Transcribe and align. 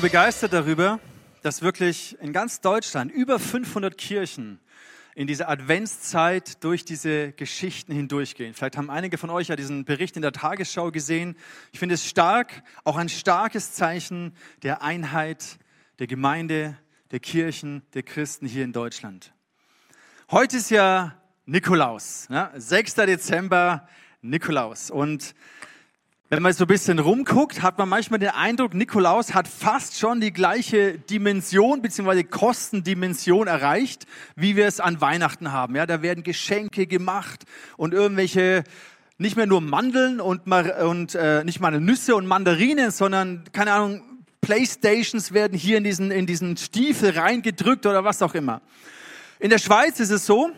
so 0.00 0.06
begeistert 0.06 0.54
darüber, 0.54 0.98
dass 1.42 1.60
wirklich 1.60 2.16
in 2.22 2.32
ganz 2.32 2.62
Deutschland 2.62 3.12
über 3.12 3.38
500 3.38 3.98
Kirchen 3.98 4.58
in 5.14 5.26
dieser 5.26 5.50
Adventszeit 5.50 6.64
durch 6.64 6.86
diese 6.86 7.32
Geschichten 7.32 7.92
hindurchgehen. 7.92 8.54
Vielleicht 8.54 8.78
haben 8.78 8.88
einige 8.88 9.18
von 9.18 9.28
euch 9.28 9.48
ja 9.48 9.56
diesen 9.56 9.84
Bericht 9.84 10.16
in 10.16 10.22
der 10.22 10.32
Tagesschau 10.32 10.90
gesehen. 10.90 11.36
Ich 11.72 11.78
finde 11.80 11.96
es 11.96 12.06
stark, 12.06 12.62
auch 12.82 12.96
ein 12.96 13.10
starkes 13.10 13.74
Zeichen 13.74 14.32
der 14.62 14.80
Einheit 14.80 15.58
der 15.98 16.06
Gemeinde, 16.06 16.78
der 17.10 17.20
Kirchen, 17.20 17.82
der 17.92 18.02
Christen 18.02 18.46
hier 18.46 18.64
in 18.64 18.72
Deutschland. 18.72 19.34
Heute 20.30 20.56
ist 20.56 20.70
ja 20.70 21.20
Nikolaus, 21.44 22.26
ja, 22.30 22.52
6. 22.54 22.94
Dezember, 22.94 23.86
Nikolaus. 24.22 24.90
Und 24.90 25.34
wenn 26.32 26.44
man 26.44 26.52
so 26.52 26.62
ein 26.62 26.68
bisschen 26.68 27.00
rumguckt, 27.00 27.60
hat 27.60 27.76
man 27.76 27.88
manchmal 27.88 28.20
den 28.20 28.28
Eindruck, 28.28 28.72
Nikolaus 28.72 29.34
hat 29.34 29.48
fast 29.48 29.98
schon 29.98 30.20
die 30.20 30.32
gleiche 30.32 30.96
Dimension 30.96 31.82
bzw. 31.82 32.22
Kostendimension 32.22 33.48
erreicht, 33.48 34.06
wie 34.36 34.54
wir 34.54 34.68
es 34.68 34.78
an 34.78 35.00
Weihnachten 35.00 35.50
haben. 35.50 35.74
Ja, 35.74 35.86
da 35.86 36.02
werden 36.02 36.22
Geschenke 36.22 36.86
gemacht 36.86 37.46
und 37.76 37.92
irgendwelche 37.92 38.62
nicht 39.18 39.36
mehr 39.36 39.46
nur 39.46 39.60
Mandeln 39.60 40.20
und, 40.20 40.46
und 40.46 41.16
äh, 41.16 41.42
nicht 41.42 41.58
mal 41.58 41.72
Nüsse 41.80 42.14
und 42.14 42.26
Mandarinen, 42.28 42.92
sondern 42.92 43.42
keine 43.50 43.72
Ahnung, 43.72 44.02
Playstations 44.40 45.32
werden 45.32 45.58
hier 45.58 45.78
in 45.78 45.84
diesen 45.84 46.12
in 46.12 46.26
diesen 46.26 46.56
Stiefel 46.56 47.10
reingedrückt 47.10 47.86
oder 47.86 48.04
was 48.04 48.22
auch 48.22 48.34
immer. 48.34 48.62
In 49.40 49.50
der 49.50 49.58
Schweiz 49.58 49.98
ist 49.98 50.10
es 50.10 50.26
so, 50.26 50.52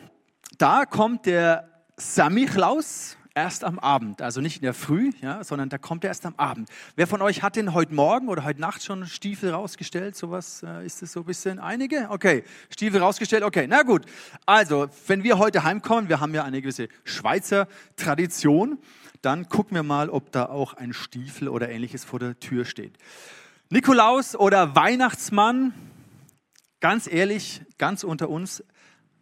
da 0.58 0.84
kommt 0.84 1.24
der 1.24 1.66
Samichlaus, 1.96 3.16
erst 3.34 3.64
am 3.64 3.78
Abend, 3.78 4.20
also 4.20 4.40
nicht 4.40 4.56
in 4.56 4.62
der 4.62 4.74
Früh, 4.74 5.10
ja, 5.20 5.42
sondern 5.44 5.68
da 5.68 5.78
kommt 5.78 6.04
er 6.04 6.08
erst 6.08 6.26
am 6.26 6.34
Abend. 6.36 6.68
Wer 6.96 7.06
von 7.06 7.22
euch 7.22 7.42
hat 7.42 7.56
denn 7.56 7.72
heute 7.72 7.94
Morgen 7.94 8.28
oder 8.28 8.44
heute 8.44 8.60
Nacht 8.60 8.82
schon 8.82 9.06
Stiefel 9.06 9.50
rausgestellt? 9.50 10.16
Sowas 10.16 10.62
äh, 10.62 10.84
ist 10.84 11.02
es 11.02 11.12
so 11.12 11.20
ein 11.20 11.26
bisschen 11.26 11.58
einige? 11.58 12.08
Okay, 12.10 12.44
Stiefel 12.70 13.00
rausgestellt. 13.00 13.42
Okay, 13.42 13.66
na 13.68 13.82
gut. 13.82 14.04
Also, 14.46 14.88
wenn 15.06 15.22
wir 15.22 15.38
heute 15.38 15.64
heimkommen, 15.64 16.08
wir 16.08 16.20
haben 16.20 16.34
ja 16.34 16.44
eine 16.44 16.60
gewisse 16.60 16.88
Schweizer 17.04 17.68
Tradition, 17.96 18.78
dann 19.22 19.48
gucken 19.48 19.74
wir 19.76 19.82
mal, 19.82 20.10
ob 20.10 20.32
da 20.32 20.46
auch 20.46 20.74
ein 20.74 20.92
Stiefel 20.92 21.48
oder 21.48 21.70
ähnliches 21.70 22.04
vor 22.04 22.18
der 22.18 22.38
Tür 22.38 22.64
steht. 22.64 22.98
Nikolaus 23.70 24.36
oder 24.36 24.74
Weihnachtsmann, 24.74 25.72
ganz 26.80 27.06
ehrlich, 27.10 27.62
ganz 27.78 28.04
unter 28.04 28.28
uns, 28.28 28.62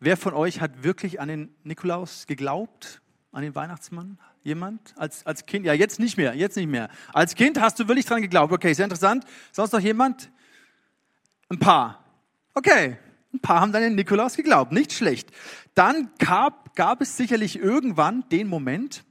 wer 0.01 0.17
von 0.17 0.35
euch 0.35 0.61
hat 0.61 0.83
wirklich 0.83 1.21
an 1.21 1.29
den 1.29 1.55
Nikolaus 1.63 2.27
geglaubt? 2.27 3.01
An 3.33 3.43
den 3.43 3.55
Weihnachtsmann? 3.55 4.19
Jemand? 4.43 4.95
Als, 4.97 5.25
als 5.27 5.47
Kind? 5.47 5.67
Ja, 5.67 5.73
jetzt 5.73 6.01
nicht 6.01 6.17
mehr, 6.17 6.35
jetzt 6.35 6.57
nicht 6.57 6.69
mehr. 6.69 6.89
Als 7.13 7.35
Kind 7.35 7.61
hast 7.61 7.79
du 7.79 7.89
wirklich 7.89 8.07
dran 8.07 8.23
geglaubt. 8.23 8.53
Okay, 8.53 8.73
sehr 8.73 8.85
interessant. 8.85 9.25
Sonst 9.53 9.73
noch 9.73 9.81
jemand? 9.81 10.31
Ein 11.49 11.59
paar. 11.59 12.05
Okay, 12.55 12.97
ein 13.33 13.41
paar 13.41 13.61
haben 13.61 13.73
dann 13.73 13.83
den 13.83 13.95
Nikolaus 13.95 14.37
geglaubt. 14.37 14.73
Nicht 14.73 14.93
schlecht. 14.93 15.31
Dann 15.75 16.11
gab, 16.19 16.75
gab 16.75 17.01
es 17.01 17.17
sicherlich 17.17 17.59
irgendwann 17.59 18.29
den 18.31 18.49
Moment, 18.49 19.05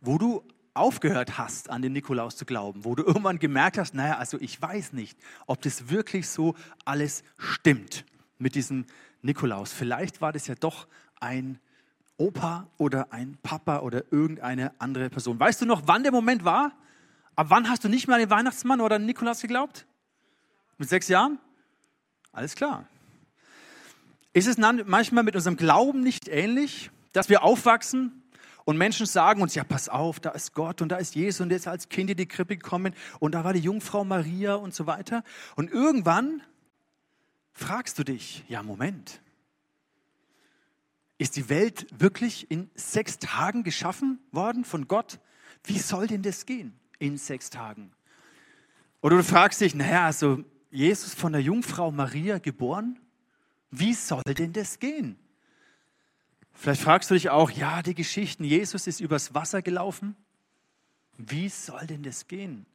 wo 0.00 0.18
du 0.18 0.44
aufgehört 0.74 1.38
hast, 1.38 1.68
an 1.68 1.82
den 1.82 1.92
Nikolaus 1.92 2.36
zu 2.36 2.44
glauben, 2.44 2.84
wo 2.84 2.94
du 2.94 3.02
irgendwann 3.02 3.38
gemerkt 3.38 3.76
hast, 3.78 3.94
naja, 3.94 4.16
also 4.16 4.38
ich 4.40 4.60
weiß 4.60 4.94
nicht, 4.94 5.18
ob 5.46 5.60
das 5.62 5.90
wirklich 5.90 6.28
so 6.28 6.54
alles 6.84 7.24
stimmt 7.36 8.04
mit 8.38 8.54
diesem 8.54 8.86
Nikolaus. 9.20 9.72
Vielleicht 9.72 10.20
war 10.20 10.32
das 10.32 10.46
ja 10.46 10.54
doch 10.54 10.86
ein 11.20 11.58
Opa 12.16 12.68
oder 12.78 13.12
ein 13.12 13.38
Papa 13.42 13.80
oder 13.80 14.04
irgendeine 14.10 14.72
andere 14.78 15.10
Person. 15.10 15.40
Weißt 15.40 15.60
du 15.60 15.66
noch, 15.66 15.82
wann 15.86 16.02
der 16.02 16.12
Moment 16.12 16.44
war? 16.44 16.72
Ab 17.34 17.46
wann 17.50 17.68
hast 17.68 17.84
du 17.84 17.88
nicht 17.88 18.06
mehr 18.06 18.16
an 18.16 18.20
den 18.20 18.30
Weihnachtsmann 18.30 18.80
oder 18.80 18.96
an 18.96 19.06
Nikolaus 19.06 19.40
geglaubt? 19.40 19.86
Mit 20.78 20.88
sechs 20.88 21.08
Jahren? 21.08 21.38
Alles 22.32 22.54
klar. 22.54 22.86
Ist 24.32 24.46
es 24.46 24.56
manchmal 24.56 25.24
mit 25.24 25.36
unserem 25.36 25.56
Glauben 25.56 26.00
nicht 26.00 26.28
ähnlich, 26.28 26.90
dass 27.12 27.28
wir 27.28 27.42
aufwachsen 27.42 28.22
und 28.64 28.78
Menschen 28.78 29.06
sagen 29.06 29.42
uns, 29.42 29.54
ja, 29.54 29.64
pass 29.64 29.88
auf, 29.88 30.20
da 30.20 30.30
ist 30.30 30.54
Gott 30.54 30.80
und 30.80 30.90
da 30.90 30.96
ist 30.96 31.14
Jesus 31.14 31.40
und 31.40 31.50
jetzt 31.50 31.68
als 31.68 31.88
Kind 31.88 32.10
in 32.10 32.16
die 32.16 32.26
Krippe 32.26 32.56
gekommen 32.56 32.94
und 33.18 33.34
da 33.34 33.44
war 33.44 33.52
die 33.52 33.60
Jungfrau 33.60 34.04
Maria 34.04 34.54
und 34.54 34.74
so 34.74 34.86
weiter. 34.86 35.24
Und 35.56 35.70
irgendwann 35.70 36.42
fragst 37.52 37.98
du 37.98 38.04
dich, 38.04 38.44
ja, 38.48 38.62
Moment, 38.62 39.20
ist 41.22 41.36
die 41.36 41.48
Welt 41.48 41.86
wirklich 41.96 42.50
in 42.50 42.68
sechs 42.74 43.18
Tagen 43.18 43.62
geschaffen 43.62 44.18
worden 44.32 44.64
von 44.64 44.88
Gott? 44.88 45.20
Wie 45.64 45.78
soll 45.78 46.08
denn 46.08 46.22
das 46.22 46.46
gehen 46.46 46.74
in 46.98 47.16
sechs 47.16 47.48
Tagen? 47.48 47.92
Oder 49.00 49.16
du 49.18 49.24
fragst 49.24 49.60
dich, 49.60 49.74
naja, 49.74 50.06
also 50.06 50.44
Jesus 50.70 51.14
von 51.14 51.32
der 51.32 51.40
Jungfrau 51.40 51.92
Maria 51.92 52.38
geboren? 52.38 52.98
Wie 53.70 53.94
soll 53.94 54.22
denn 54.22 54.52
das 54.52 54.80
gehen? 54.80 55.16
Vielleicht 56.52 56.82
fragst 56.82 57.10
du 57.10 57.14
dich 57.14 57.30
auch, 57.30 57.50
ja, 57.50 57.82
die 57.82 57.94
Geschichten, 57.94 58.44
Jesus 58.44 58.86
ist 58.86 59.00
übers 59.00 59.32
Wasser 59.32 59.62
gelaufen. 59.62 60.16
Wie 61.16 61.48
soll 61.48 61.86
denn 61.86 62.02
das 62.02 62.26
gehen? 62.26 62.66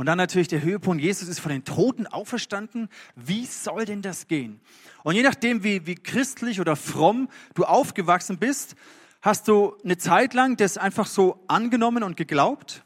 Und 0.00 0.06
dann 0.06 0.16
natürlich 0.16 0.48
der 0.48 0.62
Höhepunkt, 0.62 1.02
Jesus 1.02 1.28
ist 1.28 1.40
von 1.40 1.52
den 1.52 1.62
Toten 1.62 2.06
auferstanden. 2.06 2.88
Wie 3.16 3.44
soll 3.44 3.84
denn 3.84 4.00
das 4.00 4.28
gehen? 4.28 4.58
Und 5.02 5.14
je 5.14 5.22
nachdem, 5.22 5.62
wie, 5.62 5.86
wie 5.86 5.94
christlich 5.94 6.58
oder 6.58 6.74
fromm 6.74 7.28
du 7.52 7.64
aufgewachsen 7.64 8.38
bist, 8.38 8.76
hast 9.20 9.46
du 9.46 9.76
eine 9.84 9.98
Zeit 9.98 10.32
lang 10.32 10.56
das 10.56 10.78
einfach 10.78 11.04
so 11.04 11.44
angenommen 11.48 12.02
und 12.02 12.16
geglaubt. 12.16 12.82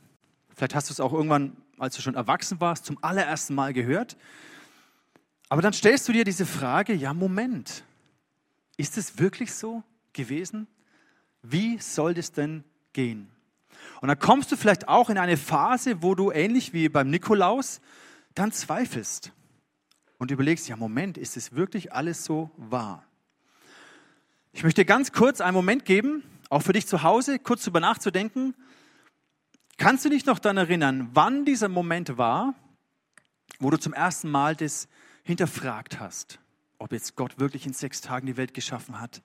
Vielleicht 0.57 0.75
hast 0.75 0.91
du 0.91 0.93
es 0.93 0.99
auch 0.99 1.13
irgendwann, 1.13 1.57
als 1.79 1.95
du 1.95 2.03
schon 2.03 2.17
erwachsen 2.17 2.61
warst, 2.61 2.85
zum 2.85 2.99
allerersten 3.01 3.55
Mal 3.55 3.73
gehört. 3.73 4.17
Aber 5.49 5.63
dann 5.63 5.73
stellst 5.73 6.09
du 6.09 6.13
dir 6.13 6.25
diese 6.25 6.47
Frage, 6.47 6.95
ja, 6.95 7.15
Moment, 7.15 7.85
ist 8.77 8.99
es 8.99 9.21
wirklich 9.21 9.55
so 9.55 9.85
gewesen? 10.15 10.67
Wie 11.43 11.79
soll 11.79 12.13
das 12.15 12.33
denn 12.33 12.65
gehen? 12.93 13.31
Und 14.01 14.09
dann 14.09 14.19
kommst 14.19 14.53
du 14.53 14.57
vielleicht 14.57 14.89
auch 14.89 15.11
in 15.11 15.19
eine 15.19 15.37
Phase, 15.37 16.03
wo 16.03 16.15
du 16.15 16.31
ähnlich 16.31 16.73
wie 16.73 16.89
beim 16.89 17.11
Nikolaus 17.11 17.81
dann 18.35 18.53
zweifelst 18.53 19.33
und 20.19 20.31
überlegst, 20.31 20.69
ja 20.69 20.77
Moment, 20.77 21.19
ist 21.19 21.37
es 21.37 21.55
wirklich 21.55 21.93
alles 21.93 22.25
so 22.25 22.51
wahr? 22.57 23.05
Ich 24.53 24.63
möchte 24.63 24.85
ganz 24.85 25.13
kurz 25.13 25.41
einen 25.41 25.55
Moment 25.55 25.85
geben, 25.85 26.23
auch 26.49 26.63
für 26.63 26.73
dich 26.73 26.87
zu 26.87 27.03
Hause, 27.03 27.39
kurz 27.39 27.63
darüber 27.63 27.81
nachzudenken. 27.81 28.55
Kannst 29.77 30.05
du 30.05 30.09
dich 30.09 30.27
noch 30.27 30.39
daran 30.39 30.57
erinnern, 30.57 31.11
wann 31.13 31.45
dieser 31.45 31.69
Moment 31.69 32.17
war, 32.17 32.55
wo 33.59 33.71
du 33.71 33.79
zum 33.79 33.93
ersten 33.93 34.31
Mal 34.31 34.55
das 34.55 34.89
hinterfragt 35.25 35.99
hast, 35.99 36.39
ob 36.79 36.93
jetzt 36.93 37.17
Gott 37.17 37.39
wirklich 37.39 37.67
in 37.67 37.73
sechs 37.73 38.01
Tagen 38.01 38.27
die 38.27 38.37
Welt 38.37 38.55
geschaffen 38.55 39.01
hat, 39.01 39.23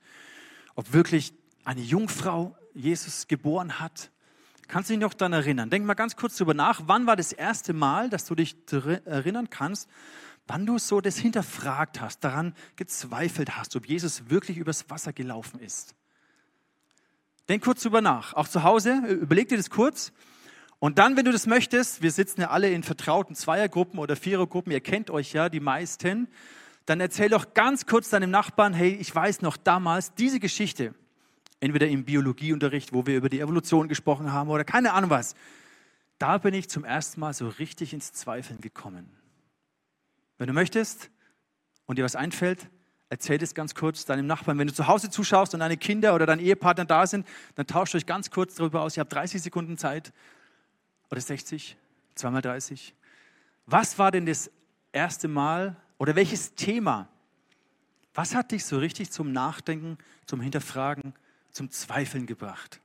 ob 0.75 0.93
wirklich 0.93 1.33
eine 1.65 1.81
Jungfrau 1.81 2.55
Jesus 2.73 3.27
geboren 3.27 3.79
hat, 3.79 4.11
Kannst 4.69 4.91
du 4.91 4.93
dich 4.93 5.01
noch 5.01 5.15
daran 5.15 5.33
erinnern? 5.33 5.71
Denk 5.71 5.83
mal 5.85 5.95
ganz 5.95 6.15
kurz 6.15 6.37
darüber 6.37 6.53
nach. 6.53 6.83
Wann 6.85 7.07
war 7.07 7.15
das 7.15 7.33
erste 7.33 7.73
Mal, 7.73 8.07
dass 8.07 8.25
du 8.25 8.35
dich 8.35 8.55
erinnern 9.03 9.49
kannst, 9.49 9.89
wann 10.45 10.67
du 10.67 10.77
so 10.77 11.01
das 11.01 11.17
hinterfragt 11.17 11.99
hast, 11.99 12.23
daran 12.23 12.53
gezweifelt 12.75 13.57
hast, 13.57 13.75
ob 13.75 13.87
Jesus 13.87 14.29
wirklich 14.29 14.57
übers 14.57 14.87
Wasser 14.87 15.11
gelaufen 15.11 15.59
ist? 15.59 15.95
Denk 17.49 17.63
kurz 17.63 17.81
darüber 17.81 18.01
nach. 18.01 18.35
Auch 18.35 18.47
zu 18.47 18.61
Hause, 18.61 19.01
überleg 19.07 19.49
dir 19.49 19.57
das 19.57 19.71
kurz. 19.71 20.13
Und 20.77 20.99
dann, 20.99 21.17
wenn 21.17 21.25
du 21.25 21.31
das 21.31 21.47
möchtest, 21.47 22.03
wir 22.03 22.11
sitzen 22.11 22.41
ja 22.41 22.51
alle 22.51 22.69
in 22.69 22.83
vertrauten 22.83 23.35
Zweiergruppen 23.35 23.97
oder 23.97 24.15
Vierergruppen, 24.15 24.71
ihr 24.71 24.81
kennt 24.81 25.09
euch 25.09 25.33
ja, 25.33 25.49
die 25.49 25.59
meisten, 25.59 26.27
dann 26.85 26.99
erzähl 26.99 27.29
doch 27.29 27.55
ganz 27.55 27.87
kurz 27.87 28.09
deinem 28.11 28.29
Nachbarn, 28.29 28.73
hey, 28.73 28.91
ich 28.91 29.13
weiß 29.13 29.41
noch 29.41 29.57
damals 29.57 30.13
diese 30.13 30.39
Geschichte 30.39 30.93
entweder 31.59 31.87
im 31.87 32.05
Biologieunterricht, 32.05 32.93
wo 32.93 33.05
wir 33.05 33.17
über 33.17 33.29
die 33.29 33.39
Evolution 33.39 33.87
gesprochen 33.87 34.31
haben 34.31 34.49
oder 34.49 34.63
keine 34.63 34.93
Ahnung 34.93 35.09
was. 35.09 35.35
Da 36.17 36.37
bin 36.37 36.53
ich 36.53 36.69
zum 36.69 36.83
ersten 36.83 37.19
Mal 37.19 37.33
so 37.33 37.47
richtig 37.47 37.93
ins 37.93 38.11
Zweifeln 38.13 38.61
gekommen. 38.61 39.09
Wenn 40.37 40.47
du 40.47 40.53
möchtest 40.53 41.09
und 41.85 41.97
dir 41.97 42.03
was 42.05 42.15
einfällt, 42.15 42.69
erzähl 43.09 43.41
es 43.41 43.53
ganz 43.53 43.75
kurz 43.75 44.05
deinem 44.05 44.27
Nachbarn. 44.27 44.57
Wenn 44.57 44.67
du 44.67 44.73
zu 44.73 44.87
Hause 44.87 45.09
zuschaust 45.09 45.53
und 45.53 45.59
deine 45.59 45.77
Kinder 45.77 46.15
oder 46.15 46.25
dein 46.25 46.39
Ehepartner 46.39 46.85
da 46.85 47.07
sind, 47.07 47.27
dann 47.55 47.67
tauscht 47.67 47.95
euch 47.95 48.05
ganz 48.05 48.29
kurz 48.31 48.55
darüber 48.55 48.81
aus. 48.81 48.95
Ihr 48.95 49.01
habt 49.01 49.13
30 49.13 49.41
Sekunden 49.41 49.77
Zeit 49.77 50.13
oder 51.09 51.19
60, 51.19 51.75
zweimal 52.15 52.41
30. 52.41 52.93
Was 53.65 53.97
war 53.97 54.11
denn 54.11 54.25
das 54.25 54.51
erste 54.91 55.27
Mal 55.27 55.75
oder 55.97 56.15
welches 56.15 56.55
Thema? 56.55 57.07
Was 58.13 58.35
hat 58.35 58.51
dich 58.51 58.65
so 58.65 58.77
richtig 58.77 59.11
zum 59.11 59.31
Nachdenken, 59.31 59.97
zum 60.25 60.41
Hinterfragen 60.41 61.13
zum 61.59 61.71
Zweifeln 61.71 62.25
gebracht. 62.25 62.79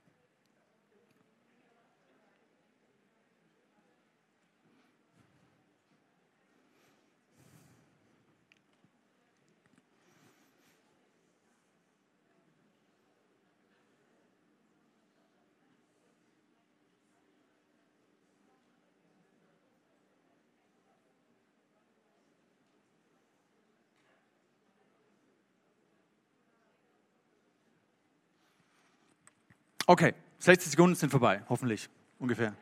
Okay, 29.87 30.15
60 30.39 30.71
Sekunden 30.71 30.95
sind 30.95 31.11
vorbei, 31.11 31.43
hoffentlich, 31.47 31.89
ungefähr. 32.17 32.55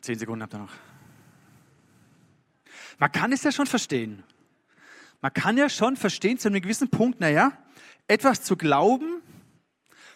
10 0.00 0.18
Sekunden 0.18 0.42
habt 0.42 0.54
ihr 0.54 0.58
noch. 0.58 0.72
Man 2.98 3.10
kann 3.10 3.32
es 3.32 3.42
ja 3.42 3.50
schon 3.50 3.66
verstehen. 3.66 4.22
Man 5.20 5.32
kann 5.32 5.56
ja 5.56 5.68
schon 5.68 5.96
verstehen 5.96 6.38
zu 6.38 6.48
einem 6.48 6.60
gewissen 6.60 6.88
Punkt, 6.88 7.20
naja, 7.20 7.52
etwas 8.06 8.42
zu 8.42 8.56
glauben, 8.56 9.22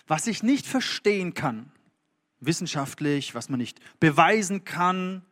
was 0.07 0.29
ich 0.29 0.45
nicht 0.45 0.67
verstehen 0.67 1.35
kann, 1.35 1.73
wissenschaftlich, 2.39 3.35
was 3.35 3.49
man 3.49 3.59
nicht 3.59 3.81
beweisen 3.99 4.65
kann, 4.65 5.25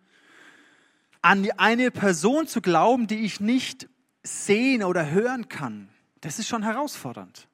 an 1.22 1.48
eine 1.58 1.92
Person 1.92 2.48
zu 2.48 2.60
glauben, 2.60 3.06
die 3.06 3.20
ich 3.20 3.38
nicht 3.38 3.88
sehen 4.24 4.82
oder 4.82 5.10
hören 5.10 5.48
kann, 5.48 5.93
das 6.24 6.38
ist 6.38 6.48
schon 6.48 6.62
herausfordernd. 6.62 7.48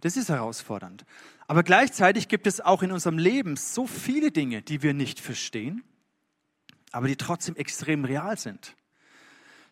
Das 0.00 0.16
ist 0.16 0.30
herausfordernd. 0.30 1.04
Aber 1.46 1.62
gleichzeitig 1.62 2.28
gibt 2.28 2.46
es 2.46 2.62
auch 2.62 2.82
in 2.82 2.92
unserem 2.92 3.18
Leben 3.18 3.56
so 3.56 3.86
viele 3.86 4.32
Dinge, 4.32 4.62
die 4.62 4.82
wir 4.82 4.94
nicht 4.94 5.20
verstehen, 5.20 5.84
aber 6.90 7.08
die 7.08 7.16
trotzdem 7.16 7.56
extrem 7.56 8.06
real 8.06 8.38
sind. 8.38 8.74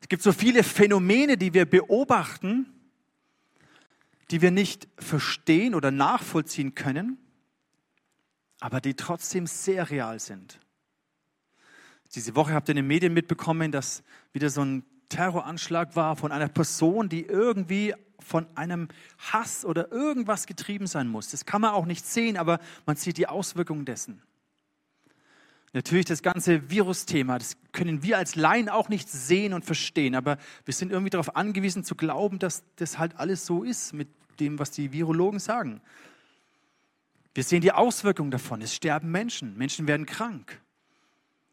Es 0.02 0.08
gibt 0.08 0.22
so 0.22 0.30
viele 0.30 0.62
Phänomene, 0.62 1.38
die 1.38 1.54
wir 1.54 1.64
beobachten, 1.64 2.66
die 4.30 4.42
wir 4.42 4.50
nicht 4.50 4.86
verstehen 4.98 5.74
oder 5.74 5.90
nachvollziehen 5.90 6.74
können, 6.74 7.16
aber 8.60 8.82
die 8.82 8.92
trotzdem 8.92 9.46
sehr 9.46 9.88
real 9.88 10.20
sind. 10.20 10.60
Diese 12.14 12.36
Woche 12.36 12.52
habt 12.52 12.68
ihr 12.68 12.72
in 12.72 12.76
den 12.76 12.86
Medien 12.88 13.14
mitbekommen, 13.14 13.72
dass 13.72 14.02
wieder 14.34 14.50
so 14.50 14.62
ein 14.62 14.84
Terroranschlag 15.10 15.94
war 15.96 16.16
von 16.16 16.32
einer 16.32 16.48
Person, 16.48 17.10
die 17.10 17.26
irgendwie 17.26 17.94
von 18.18 18.46
einem 18.54 18.88
Hass 19.18 19.64
oder 19.64 19.92
irgendwas 19.92 20.46
getrieben 20.46 20.86
sein 20.86 21.08
muss. 21.08 21.30
Das 21.30 21.44
kann 21.44 21.60
man 21.60 21.72
auch 21.72 21.84
nicht 21.84 22.06
sehen, 22.06 22.38
aber 22.38 22.60
man 22.86 22.96
sieht 22.96 23.18
die 23.18 23.26
Auswirkungen 23.26 23.84
dessen. 23.84 24.22
Natürlich 25.72 26.06
das 26.06 26.22
ganze 26.22 26.70
Virusthema, 26.70 27.38
das 27.38 27.56
können 27.72 28.02
wir 28.02 28.18
als 28.18 28.34
Laien 28.34 28.68
auch 28.68 28.88
nicht 28.88 29.08
sehen 29.08 29.52
und 29.52 29.64
verstehen, 29.64 30.16
aber 30.16 30.36
wir 30.64 30.74
sind 30.74 30.90
irgendwie 30.90 31.10
darauf 31.10 31.36
angewiesen 31.36 31.84
zu 31.84 31.94
glauben, 31.94 32.40
dass 32.40 32.64
das 32.76 32.98
halt 32.98 33.16
alles 33.16 33.46
so 33.46 33.62
ist 33.62 33.92
mit 33.92 34.08
dem, 34.40 34.58
was 34.58 34.72
die 34.72 34.92
Virologen 34.92 35.38
sagen. 35.38 35.80
Wir 37.34 37.44
sehen 37.44 37.60
die 37.60 37.70
Auswirkungen 37.70 38.32
davon. 38.32 38.62
Es 38.62 38.74
sterben 38.74 39.12
Menschen, 39.12 39.56
Menschen 39.56 39.86
werden 39.86 40.06
krank. 40.06 40.60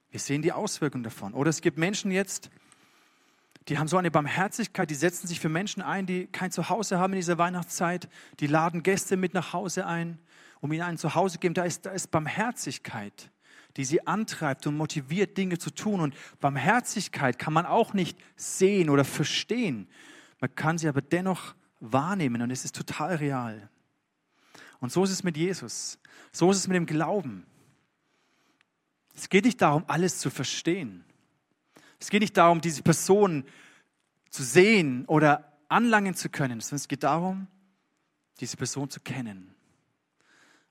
Wir 0.10 0.20
sehen 0.20 0.42
die 0.42 0.52
Auswirkungen 0.52 1.04
davon. 1.04 1.34
Oder 1.34 1.52
es 1.52 1.62
gibt 1.62 1.78
Menschen 1.78 2.10
jetzt, 2.10 2.50
die 3.68 3.78
haben 3.78 3.88
so 3.88 3.98
eine 3.98 4.12
Barmherzigkeit, 4.12 4.90
die 4.90 4.96
setzen 4.96 5.28
sich 5.28 5.40
für 5.40 5.50
Menschen 5.50 5.82
ein, 5.82 6.06
die 6.06 6.28
kein 6.28 6.52
Zuhause 6.52 7.00
haben 7.00 7.14
in 7.14 7.20
dieser 7.20 7.38
Weihnachtszeit. 7.38 8.10
Die 8.40 8.48
laden 8.48 8.84
Gäste 8.84 9.18
mit 9.18 9.34
nach 9.34 9.54
Hause 9.54 9.86
ein, 9.86 10.20
um 10.62 10.72
ihnen 10.72 10.84
ein 10.84 10.98
Zuhause 10.98 11.34
zu 11.34 11.40
geben. 11.40 11.54
Da 11.54 11.64
ist, 11.64 11.86
da 11.86 11.92
ist 11.92 12.10
Barmherzigkeit 12.12 13.32
die 13.78 13.86
sie 13.86 14.06
antreibt 14.06 14.66
und 14.66 14.76
motiviert, 14.76 15.38
Dinge 15.38 15.60
zu 15.60 15.70
tun. 15.70 16.02
Und 16.02 16.16
Barmherzigkeit 16.40 17.38
kann 17.38 17.54
man 17.54 17.66
auch 17.66 17.94
nicht 17.94 18.18
sehen 18.36 18.90
oder 18.90 19.06
verstehen. 19.06 19.88
Man 20.42 20.54
kann 20.56 20.80
sie 20.80 20.90
aber 20.90 21.02
dennoch 21.02 21.56
wahrnehmen 21.80 22.42
und 22.42 22.50
es 22.52 22.66
ist 22.66 22.76
total 22.76 23.16
real. 23.16 23.70
Und 24.80 24.92
so 24.92 25.04
ist 25.04 25.12
es 25.12 25.24
mit 25.24 25.38
Jesus. 25.38 26.00
So 26.32 26.50
ist 26.52 26.58
es 26.58 26.68
mit 26.68 26.76
dem 26.76 26.88
Glauben. 26.88 27.46
Es 29.16 29.30
geht 29.30 29.46
nicht 29.46 29.62
darum, 29.62 29.84
alles 29.88 30.20
zu 30.20 30.30
verstehen. 30.30 31.04
Es 32.00 32.10
geht 32.10 32.22
nicht 32.22 32.38
darum, 32.38 32.62
diese 32.62 32.84
Person 32.84 33.46
zu 34.30 34.44
sehen 34.44 35.06
oder 35.06 35.58
anlangen 35.68 36.14
zu 36.14 36.30
können, 36.30 36.60
sondern 36.60 36.78
es 36.78 36.88
geht 36.88 37.04
darum, 37.04 37.48
diese 38.40 38.58
Person 38.58 38.90
zu 38.90 39.00
kennen 39.00 39.58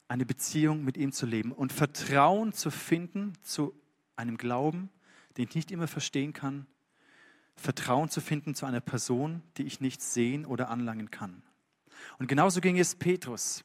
eine 0.08 0.26
Beziehung 0.26 0.84
mit 0.84 0.96
ihm 0.96 1.12
zu 1.12 1.26
leben 1.26 1.52
und 1.52 1.72
Vertrauen 1.72 2.52
zu 2.52 2.70
finden 2.70 3.32
zu 3.42 3.74
einem 4.14 4.36
Glauben, 4.36 4.90
den 5.36 5.48
ich 5.48 5.54
nicht 5.54 5.70
immer 5.70 5.88
verstehen 5.88 6.32
kann. 6.32 6.66
Vertrauen 7.56 8.08
zu 8.08 8.20
finden 8.20 8.54
zu 8.54 8.66
einer 8.66 8.80
Person, 8.80 9.42
die 9.56 9.64
ich 9.64 9.80
nicht 9.80 10.02
sehen 10.02 10.44
oder 10.46 10.68
anlangen 10.68 11.10
kann. 11.10 11.42
Und 12.18 12.28
genauso 12.28 12.60
ging 12.60 12.78
es 12.78 12.94
Petrus. 12.94 13.64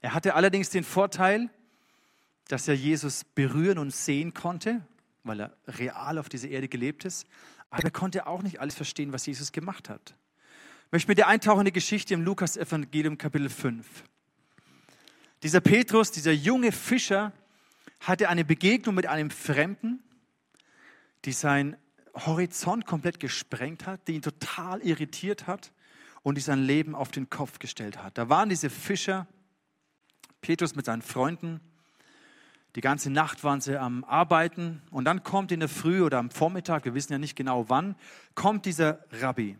Er 0.00 0.14
hatte 0.14 0.34
allerdings 0.34 0.70
den 0.70 0.84
Vorteil, 0.84 1.50
dass 2.48 2.68
er 2.68 2.74
Jesus 2.74 3.24
berühren 3.24 3.78
und 3.78 3.92
sehen 3.92 4.34
konnte, 4.34 4.86
weil 5.26 5.40
er 5.40 5.56
real 5.66 6.18
auf 6.18 6.28
dieser 6.28 6.48
Erde 6.48 6.68
gelebt 6.68 7.04
ist. 7.04 7.26
Aber 7.70 7.84
er 7.84 7.90
konnte 7.90 8.26
auch 8.26 8.42
nicht 8.42 8.60
alles 8.60 8.74
verstehen, 8.74 9.12
was 9.12 9.26
Jesus 9.26 9.52
gemacht 9.52 9.88
hat. 9.88 10.14
Ich 10.86 10.92
möchte 10.92 11.08
mit 11.08 11.18
dir 11.18 11.26
eintauchen 11.26 11.60
in 11.60 11.64
die 11.66 11.72
Geschichte 11.72 12.14
im 12.14 12.22
Lukas-Evangelium, 12.22 13.18
Kapitel 13.18 13.48
5. 13.48 14.04
Dieser 15.42 15.60
Petrus, 15.60 16.10
dieser 16.12 16.32
junge 16.32 16.72
Fischer, 16.72 17.32
hatte 18.00 18.28
eine 18.28 18.44
Begegnung 18.44 18.94
mit 18.94 19.06
einem 19.06 19.30
Fremden, 19.30 20.02
die 21.24 21.32
sein 21.32 21.76
Horizont 22.14 22.86
komplett 22.86 23.20
gesprengt 23.20 23.86
hat, 23.86 24.06
die 24.08 24.14
ihn 24.14 24.22
total 24.22 24.80
irritiert 24.80 25.46
hat 25.46 25.72
und 26.22 26.36
die 26.36 26.42
sein 26.42 26.62
Leben 26.62 26.94
auf 26.94 27.10
den 27.10 27.28
Kopf 27.28 27.58
gestellt 27.58 28.02
hat. 28.02 28.16
Da 28.16 28.28
waren 28.28 28.48
diese 28.48 28.70
Fischer, 28.70 29.26
Petrus 30.40 30.74
mit 30.74 30.86
seinen 30.86 31.02
Freunden, 31.02 31.60
die 32.76 32.82
ganze 32.82 33.08
Nacht 33.08 33.42
waren 33.42 33.62
sie 33.62 33.80
am 33.80 34.04
Arbeiten 34.04 34.82
und 34.90 35.06
dann 35.06 35.24
kommt 35.24 35.50
in 35.50 35.60
der 35.60 35.68
Früh 35.68 36.02
oder 36.02 36.18
am 36.18 36.30
Vormittag, 36.30 36.84
wir 36.84 36.92
wissen 36.92 37.10
ja 37.10 37.18
nicht 37.18 37.34
genau 37.34 37.70
wann, 37.70 37.96
kommt 38.34 38.66
dieser 38.66 39.00
Rabbi 39.10 39.56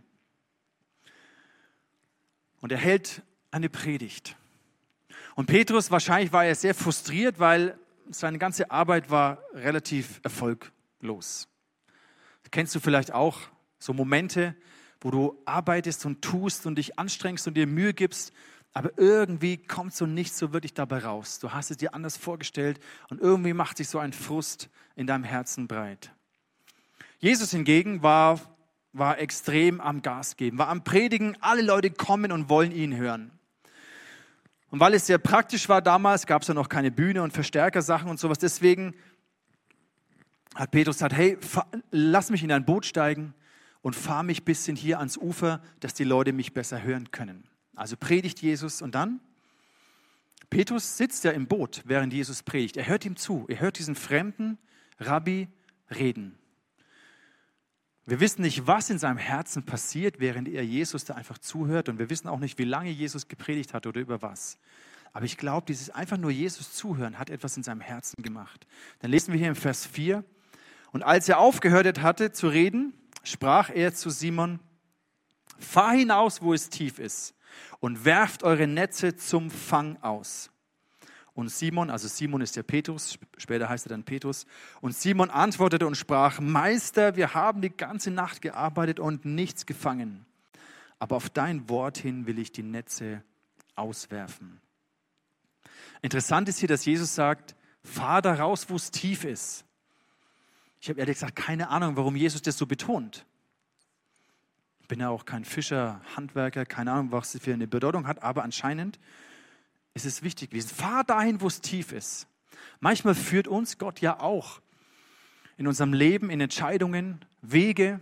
und 2.60 2.72
er 2.72 2.78
hält 2.78 3.22
eine 3.50 3.70
Predigt. 3.70 4.36
Und 5.34 5.46
Petrus, 5.46 5.90
wahrscheinlich 5.90 6.32
war 6.32 6.44
er 6.44 6.54
sehr 6.54 6.74
frustriert, 6.74 7.38
weil 7.38 7.78
seine 8.10 8.38
ganze 8.38 8.70
Arbeit 8.70 9.10
war 9.10 9.38
relativ 9.54 10.20
erfolglos. 10.22 11.48
Kennst 12.50 12.74
du 12.74 12.80
vielleicht 12.80 13.12
auch 13.12 13.38
so 13.78 13.94
Momente, 13.94 14.54
wo 15.00 15.10
du 15.10 15.40
arbeitest 15.46 16.04
und 16.04 16.20
tust 16.20 16.66
und 16.66 16.76
dich 16.76 16.98
anstrengst 16.98 17.48
und 17.48 17.54
dir 17.54 17.66
Mühe 17.66 17.94
gibst, 17.94 18.34
aber 18.76 18.90
irgendwie 18.98 19.56
kommt 19.56 19.94
so 19.94 20.04
nichts 20.04 20.36
so 20.36 20.52
wirklich 20.52 20.74
dabei 20.74 20.98
raus. 20.98 21.38
Du 21.38 21.50
hast 21.50 21.70
es 21.70 21.78
dir 21.78 21.94
anders 21.94 22.18
vorgestellt 22.18 22.78
und 23.08 23.22
irgendwie 23.22 23.54
macht 23.54 23.78
sich 23.78 23.88
so 23.88 23.98
ein 23.98 24.12
Frust 24.12 24.68
in 24.96 25.06
deinem 25.06 25.24
Herzen 25.24 25.66
breit. 25.66 26.12
Jesus 27.18 27.52
hingegen 27.52 28.02
war, 28.02 28.38
war 28.92 29.18
extrem 29.18 29.80
am 29.80 30.02
Gas 30.02 30.36
geben, 30.36 30.58
war 30.58 30.68
am 30.68 30.84
Predigen. 30.84 31.38
Alle 31.40 31.62
Leute 31.62 31.88
kommen 31.88 32.30
und 32.30 32.50
wollen 32.50 32.70
ihn 32.70 32.94
hören. 32.94 33.30
Und 34.68 34.78
weil 34.78 34.92
es 34.92 35.06
sehr 35.06 35.16
praktisch 35.16 35.70
war 35.70 35.80
damals, 35.80 36.26
gab 36.26 36.42
es 36.42 36.48
ja 36.48 36.52
noch 36.52 36.68
keine 36.68 36.90
Bühne 36.90 37.22
und 37.22 37.32
Verstärkersachen 37.32 38.10
und 38.10 38.20
sowas. 38.20 38.38
Deswegen 38.38 38.94
hat 40.54 40.70
Petrus 40.70 40.96
gesagt, 40.96 41.14
hey, 41.14 41.38
fahr, 41.40 41.66
lass 41.92 42.28
mich 42.28 42.44
in 42.44 42.52
ein 42.52 42.66
Boot 42.66 42.84
steigen 42.84 43.32
und 43.80 43.96
fahr 43.96 44.22
mich 44.22 44.42
ein 44.42 44.44
bisschen 44.44 44.76
hier 44.76 44.98
ans 44.98 45.16
Ufer, 45.16 45.62
dass 45.80 45.94
die 45.94 46.04
Leute 46.04 46.34
mich 46.34 46.52
besser 46.52 46.82
hören 46.82 47.10
können. 47.10 47.48
Also 47.76 47.96
predigt 47.96 48.42
Jesus 48.42 48.82
und 48.82 48.94
dann? 48.94 49.20
Petrus 50.50 50.96
sitzt 50.96 51.24
ja 51.24 51.32
im 51.32 51.46
Boot, 51.46 51.82
während 51.84 52.12
Jesus 52.12 52.42
predigt. 52.42 52.76
Er 52.76 52.86
hört 52.86 53.04
ihm 53.04 53.16
zu. 53.16 53.44
Er 53.48 53.60
hört 53.60 53.78
diesen 53.78 53.94
fremden 53.94 54.58
Rabbi 54.98 55.48
reden. 55.90 56.38
Wir 58.06 58.20
wissen 58.20 58.42
nicht, 58.42 58.66
was 58.68 58.88
in 58.88 58.98
seinem 58.98 59.18
Herzen 59.18 59.64
passiert, 59.64 60.20
während 60.20 60.48
er 60.48 60.64
Jesus 60.64 61.04
da 61.04 61.14
einfach 61.14 61.38
zuhört. 61.38 61.88
Und 61.88 61.98
wir 61.98 62.08
wissen 62.08 62.28
auch 62.28 62.38
nicht, 62.38 62.58
wie 62.58 62.64
lange 62.64 62.90
Jesus 62.90 63.26
gepredigt 63.26 63.74
hat 63.74 63.86
oder 63.86 64.00
über 64.00 64.22
was. 64.22 64.58
Aber 65.12 65.24
ich 65.24 65.36
glaube, 65.36 65.66
dieses 65.66 65.90
einfach 65.90 66.16
nur 66.16 66.30
Jesus 66.30 66.72
zuhören 66.72 67.18
hat 67.18 67.30
etwas 67.30 67.56
in 67.56 67.62
seinem 67.62 67.80
Herzen 67.80 68.22
gemacht. 68.22 68.66
Dann 69.00 69.10
lesen 69.10 69.32
wir 69.32 69.38
hier 69.38 69.48
im 69.48 69.56
Vers 69.56 69.84
4. 69.86 70.24
Und 70.92 71.02
als 71.02 71.28
er 71.28 71.38
aufgehört 71.38 72.00
hatte 72.00 72.32
zu 72.32 72.48
reden, 72.48 72.94
sprach 73.24 73.70
er 73.70 73.92
zu 73.92 74.10
Simon, 74.10 74.60
fahr 75.58 75.92
hinaus, 75.92 76.42
wo 76.42 76.54
es 76.54 76.70
tief 76.70 76.98
ist, 76.98 77.34
und 77.80 78.04
werft 78.04 78.42
eure 78.42 78.66
Netze 78.66 79.16
zum 79.16 79.50
Fang 79.50 79.96
aus. 80.02 80.50
Und 81.34 81.50
Simon, 81.50 81.90
also 81.90 82.08
Simon 82.08 82.40
ist 82.40 82.56
der 82.56 82.62
Petrus, 82.62 83.18
später 83.36 83.68
heißt 83.68 83.86
er 83.86 83.90
dann 83.90 84.04
Petrus, 84.04 84.46
und 84.80 84.96
Simon 84.96 85.28
antwortete 85.28 85.86
und 85.86 85.94
sprach, 85.94 86.40
Meister, 86.40 87.14
wir 87.16 87.34
haben 87.34 87.60
die 87.60 87.68
ganze 87.68 88.10
Nacht 88.10 88.40
gearbeitet 88.40 88.98
und 89.00 89.26
nichts 89.26 89.66
gefangen. 89.66 90.24
Aber 90.98 91.16
auf 91.16 91.28
dein 91.28 91.68
Wort 91.68 91.98
hin 91.98 92.26
will 92.26 92.38
ich 92.38 92.52
die 92.52 92.62
Netze 92.62 93.22
auswerfen. 93.74 94.62
Interessant 96.00 96.48
ist 96.48 96.58
hier, 96.58 96.68
dass 96.68 96.86
Jesus 96.86 97.14
sagt, 97.14 97.54
fahr 97.82 98.22
da 98.22 98.34
raus, 98.34 98.66
wo 98.70 98.76
es 98.76 98.90
tief 98.90 99.24
ist. 99.24 99.66
Ich 100.80 100.88
habe 100.88 101.00
ehrlich 101.00 101.16
gesagt 101.16 101.36
keine 101.36 101.68
Ahnung, 101.68 101.96
warum 101.96 102.16
Jesus 102.16 102.40
das 102.40 102.56
so 102.56 102.66
betont. 102.66 103.26
Ich 104.86 104.88
bin 104.88 105.00
ja 105.00 105.08
auch 105.08 105.24
kein 105.24 105.44
Fischer, 105.44 106.00
Handwerker, 106.14 106.64
keine 106.64 106.92
Ahnung, 106.92 107.10
was 107.10 107.34
es 107.34 107.42
für 107.42 107.52
eine 107.52 107.66
Bedeutung 107.66 108.06
hat, 108.06 108.22
aber 108.22 108.44
anscheinend 108.44 109.00
es 109.94 110.04
ist 110.04 110.22
wichtig 110.22 110.50
gewesen. 110.50 110.68
Fahr 110.68 111.02
dahin, 111.02 111.40
wo 111.40 111.48
es 111.48 111.60
tief 111.60 111.90
ist. 111.90 112.28
Manchmal 112.78 113.16
führt 113.16 113.48
uns 113.48 113.78
Gott 113.78 114.00
ja 114.00 114.20
auch 114.20 114.60
in 115.56 115.66
unserem 115.66 115.92
Leben 115.92 116.30
in 116.30 116.40
Entscheidungen, 116.40 117.24
Wege, 117.42 117.98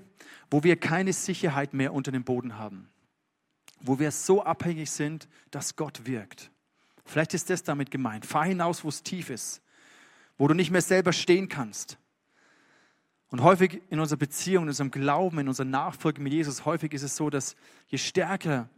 wo 0.50 0.62
wir 0.62 0.76
keine 0.76 1.14
Sicherheit 1.14 1.72
mehr 1.72 1.94
unter 1.94 2.12
dem 2.12 2.22
Boden 2.22 2.58
haben. 2.58 2.90
wo 3.80 3.98
wir 3.98 4.10
so 4.10 4.44
abhängig 4.44 4.90
sind, 4.90 5.26
dass 5.50 5.76
Gott 5.76 6.04
wirkt. 6.04 6.50
Vielleicht 7.06 7.32
ist 7.32 7.48
das 7.48 7.62
damit 7.62 7.90
gemeint. 7.90 8.26
Fahr 8.26 8.44
hinaus, 8.44 8.84
wo 8.84 8.90
es 8.90 9.02
tief 9.02 9.30
ist, 9.30 9.62
wo 10.36 10.48
du 10.48 10.52
nicht 10.52 10.70
mehr 10.70 10.82
selber 10.82 11.14
stehen 11.14 11.48
kannst. 11.48 11.96
Und 13.34 13.42
häufig 13.42 13.82
in 13.90 13.98
unserer 13.98 14.20
Beziehung, 14.20 14.62
in 14.62 14.68
unserem 14.68 14.92
Glauben, 14.92 15.40
in 15.40 15.48
unserer 15.48 15.66
Nachfolge 15.66 16.22
mit 16.22 16.32
Jesus, 16.32 16.64
häufig 16.64 16.92
ist 16.92 17.02
es 17.02 17.16
so, 17.16 17.30
dass 17.30 17.56
je 17.88 17.98
stärker 17.98 18.68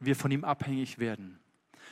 wir 0.00 0.16
von 0.16 0.30
ihm 0.30 0.44
abhängig 0.44 0.98
werden, 0.98 1.38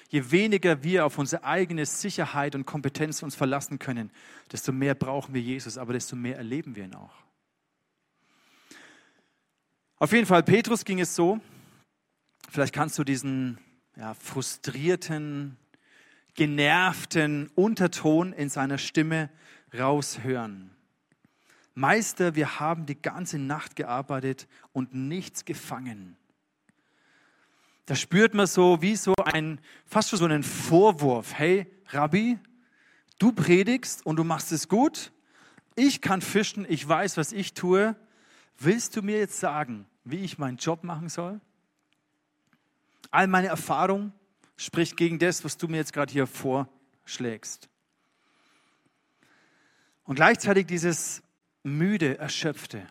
je 0.09 0.31
weniger 0.31 0.83
wir 0.83 1.05
auf 1.05 1.19
unsere 1.19 1.45
eigene 1.45 1.85
Sicherheit 1.85 2.55
und 2.55 2.65
Kompetenz 2.65 3.23
uns 3.23 3.35
verlassen 3.35 3.79
können, 3.79 4.11
desto 4.51 4.73
mehr 4.73 4.95
brauchen 4.95 5.35
wir 5.35 5.43
Jesus, 5.43 5.77
aber 5.77 5.93
desto 5.93 6.17
mehr 6.17 6.39
erleben 6.39 6.75
wir 6.75 6.85
ihn 6.85 6.95
auch. 6.95 7.13
Auf 9.99 10.11
jeden 10.13 10.25
Fall, 10.25 10.43
Petrus 10.43 10.87
ging 10.87 11.01
es 11.01 11.15
so, 11.15 11.39
vielleicht 12.49 12.75
kannst 12.75 12.99
du 12.99 13.05
diesen 13.05 13.59
ja, 13.95 14.15
frustrierten, 14.15 15.59
genervten 16.33 17.51
Unterton 17.55 18.33
in 18.33 18.49
seiner 18.49 18.79
Stimme 18.79 19.29
raushören. 19.79 20.76
Meister, 21.77 22.35
wir 22.35 22.59
haben 22.59 22.87
die 22.87 23.01
ganze 23.01 23.39
Nacht 23.39 23.77
gearbeitet 23.77 24.49
und 24.73 24.95
nichts 24.95 25.45
gefangen. 25.45 26.17
Da 27.85 27.95
spürt 27.95 28.33
man 28.33 28.47
so 28.47 28.81
wie 28.81 28.97
so 28.97 29.15
ein, 29.15 29.61
fast 29.85 30.09
schon 30.09 30.19
so 30.19 30.25
einen 30.25 30.43
Vorwurf. 30.43 31.35
Hey, 31.35 31.71
Rabbi, 31.89 32.39
du 33.19 33.31
predigst 33.31 34.07
und 34.07 34.17
du 34.17 34.25
machst 34.25 34.53
es 34.53 34.69
gut. 34.69 35.13
Ich 35.75 36.01
kann 36.01 36.23
fischen, 36.23 36.65
ich 36.67 36.89
weiß, 36.89 37.19
was 37.19 37.33
ich 37.33 37.53
tue. 37.53 37.95
Willst 38.59 38.97
du 38.97 39.03
mir 39.03 39.19
jetzt 39.19 39.39
sagen, 39.39 39.85
wie 40.03 40.25
ich 40.25 40.39
meinen 40.39 40.57
Job 40.57 40.83
machen 40.83 41.11
soll? 41.11 41.43
All 43.11 43.27
meine 43.27 43.49
Erfahrung 43.49 44.15
spricht 44.57 44.97
gegen 44.97 45.19
das, 45.19 45.45
was 45.45 45.59
du 45.59 45.69
mir 45.69 45.77
jetzt 45.77 45.93
gerade 45.93 46.11
hier 46.11 46.27
vorschlägst. 46.27 47.69
Und 50.05 50.15
gleichzeitig 50.15 50.67
dieses 50.67 51.23
müde, 51.67 52.19
erschöpfte. 52.19 52.87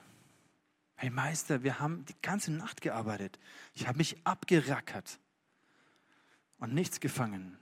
Hey 0.95 1.09
Meister, 1.09 1.63
wir 1.63 1.79
haben 1.79 2.05
die 2.05 2.15
ganze 2.21 2.51
Nacht 2.51 2.81
gearbeitet. 2.81 3.39
Ich 3.73 3.87
habe 3.87 3.97
mich 3.97 4.17
abgerackert 4.23 5.19
und 6.59 6.73
nichts 6.73 6.99
gefangen. 6.99 7.57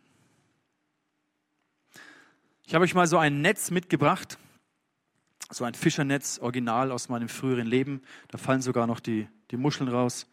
Ich 2.65 2.73
habe 2.73 2.83
euch 2.83 2.95
mal 2.95 3.07
so 3.07 3.17
ein 3.17 3.41
Netz 3.41 3.71
mitgebracht, 3.71 4.37
so 5.49 5.63
ein 5.63 5.73
Fischernetz, 5.73 6.39
original 6.39 6.91
aus 6.91 7.09
meinem 7.09 7.29
früheren 7.29 7.67
Leben. 7.67 8.01
Da 8.29 8.37
fallen 8.37 8.61
sogar 8.61 8.87
noch 8.87 8.99
die, 8.99 9.27
die 9.51 9.57
Muscheln 9.57 9.89
raus. 9.89 10.27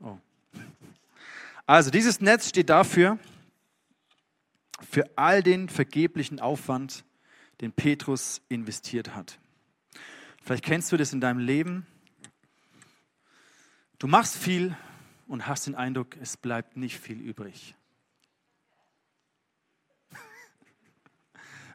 Oh. 0.00 0.16
Also 1.66 1.90
dieses 1.90 2.20
Netz 2.20 2.48
steht 2.48 2.70
dafür, 2.70 3.18
für 4.90 5.08
all 5.16 5.40
den 5.40 5.68
vergeblichen 5.68 6.40
Aufwand, 6.40 7.04
den 7.60 7.70
Petrus 7.70 8.42
investiert 8.48 9.14
hat. 9.14 9.38
Vielleicht 10.42 10.64
kennst 10.64 10.90
du 10.90 10.96
das 10.96 11.12
in 11.12 11.20
deinem 11.20 11.38
Leben. 11.38 11.86
Du 14.00 14.08
machst 14.08 14.36
viel 14.36 14.76
und 15.28 15.46
hast 15.46 15.68
den 15.68 15.76
Eindruck, 15.76 16.16
es 16.20 16.36
bleibt 16.36 16.76
nicht 16.76 16.98
viel 16.98 17.20
übrig. 17.20 17.76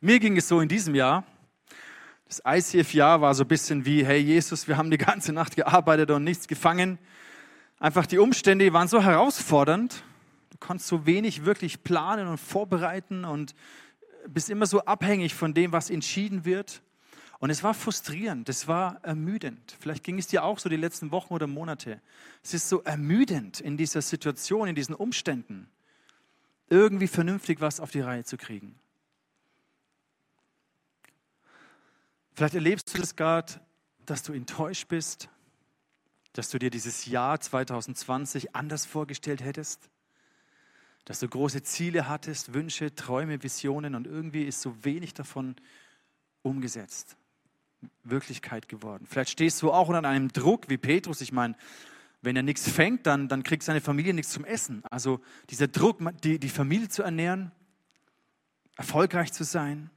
Mir 0.01 0.19
ging 0.19 0.36
es 0.36 0.50
so 0.50 0.60
in 0.60 0.67
diesem 0.67 0.93
Jahr. 0.93 1.24
Das 2.27 2.41
ICF-Jahr 2.45 3.22
war 3.22 3.34
so 3.34 3.45
ein 3.45 3.48
bisschen 3.48 3.86
wie, 3.86 4.05
hey 4.05 4.19
Jesus, 4.19 4.67
wir 4.67 4.75
haben 4.75 4.91
die 4.91 4.98
ganze 4.98 5.31
Nacht 5.31 5.55
gearbeitet 5.55 6.12
und 6.12 6.25
nichts 6.25 6.50
gefangen. 6.50 7.00
Einfach 7.79 8.07
die 8.07 8.17
Umstände 8.17 8.74
waren 8.74 8.89
so 8.89 9.01
herausfordernd. 9.01 10.03
Du 10.55 10.59
konntest 10.59 10.88
so 10.88 11.05
wenig 11.05 11.43
wirklich 11.43 11.83
planen 11.83 12.29
und 12.29 12.38
vorbereiten 12.38 13.25
und 13.25 13.53
bist 14.29 14.50
immer 14.50 14.65
so 14.65 14.85
abhängig 14.85 15.35
von 15.35 15.53
dem, 15.53 15.74
was 15.74 15.89
entschieden 15.89 16.45
wird. 16.45 16.81
Und 17.39 17.50
es 17.50 17.62
war 17.62 17.74
frustrierend, 17.74 18.47
es 18.47 18.65
war 18.65 19.03
ermüdend. 19.03 19.75
Vielleicht 19.81 20.05
ging 20.05 20.17
es 20.17 20.27
dir 20.27 20.45
auch 20.45 20.57
so 20.59 20.69
die 20.69 20.77
letzten 20.77 21.12
Wochen 21.12 21.33
oder 21.33 21.45
Monate. 21.45 22.01
Es 22.41 22.53
ist 22.53 22.69
so 22.69 22.81
ermüdend 22.83 23.59
in 23.59 23.75
dieser 23.75 24.01
Situation, 24.01 24.69
in 24.69 24.75
diesen 24.75 24.95
Umständen, 24.95 25.69
irgendwie 26.69 27.07
vernünftig 27.07 27.59
was 27.59 27.81
auf 27.81 27.91
die 27.91 28.00
Reihe 28.00 28.24
zu 28.24 28.38
kriegen. 28.38 28.79
Vielleicht 32.31 32.55
erlebst 32.55 32.93
du 32.93 33.00
das 33.01 33.17
gerade, 33.17 33.59
dass 34.05 34.24
du 34.24 34.31
enttäuscht 34.31 34.88
bist, 34.88 35.27
dass 36.31 36.50
du 36.50 36.59
dir 36.59 36.69
dieses 36.69 37.07
Jahr 37.07 37.41
2020 37.41 38.55
anders 38.55 38.85
vorgestellt 38.85 39.43
hättest 39.43 39.89
dass 41.05 41.19
du 41.19 41.27
große 41.27 41.62
Ziele 41.63 42.09
hattest, 42.09 42.53
Wünsche, 42.53 42.93
Träume, 42.93 43.41
Visionen 43.43 43.95
und 43.95 44.07
irgendwie 44.07 44.43
ist 44.43 44.62
so 44.62 44.83
wenig 44.83 45.13
davon 45.13 45.55
umgesetzt, 46.41 47.15
Wirklichkeit 48.03 48.67
geworden. 48.67 49.05
Vielleicht 49.07 49.29
stehst 49.29 49.62
du 49.62 49.71
auch 49.71 49.88
unter 49.88 50.07
einem 50.07 50.29
Druck 50.29 50.67
wie 50.67 50.77
Petrus. 50.77 51.21
Ich 51.21 51.31
meine, 51.31 51.55
wenn 52.21 52.35
er 52.35 52.43
nichts 52.43 52.69
fängt, 52.69 53.05
dann, 53.05 53.27
dann 53.27 53.43
kriegt 53.43 53.62
seine 53.62 53.81
Familie 53.81 54.13
nichts 54.15 54.31
zum 54.31 54.45
Essen. 54.45 54.83
Also 54.89 55.21
dieser 55.51 55.67
Druck, 55.67 56.00
die, 56.24 56.39
die 56.39 56.50
Familie 56.50 56.89
zu 56.89 57.03
ernähren, 57.03 57.51
erfolgreich 58.75 59.31
zu 59.31 59.43
sein. 59.43 59.91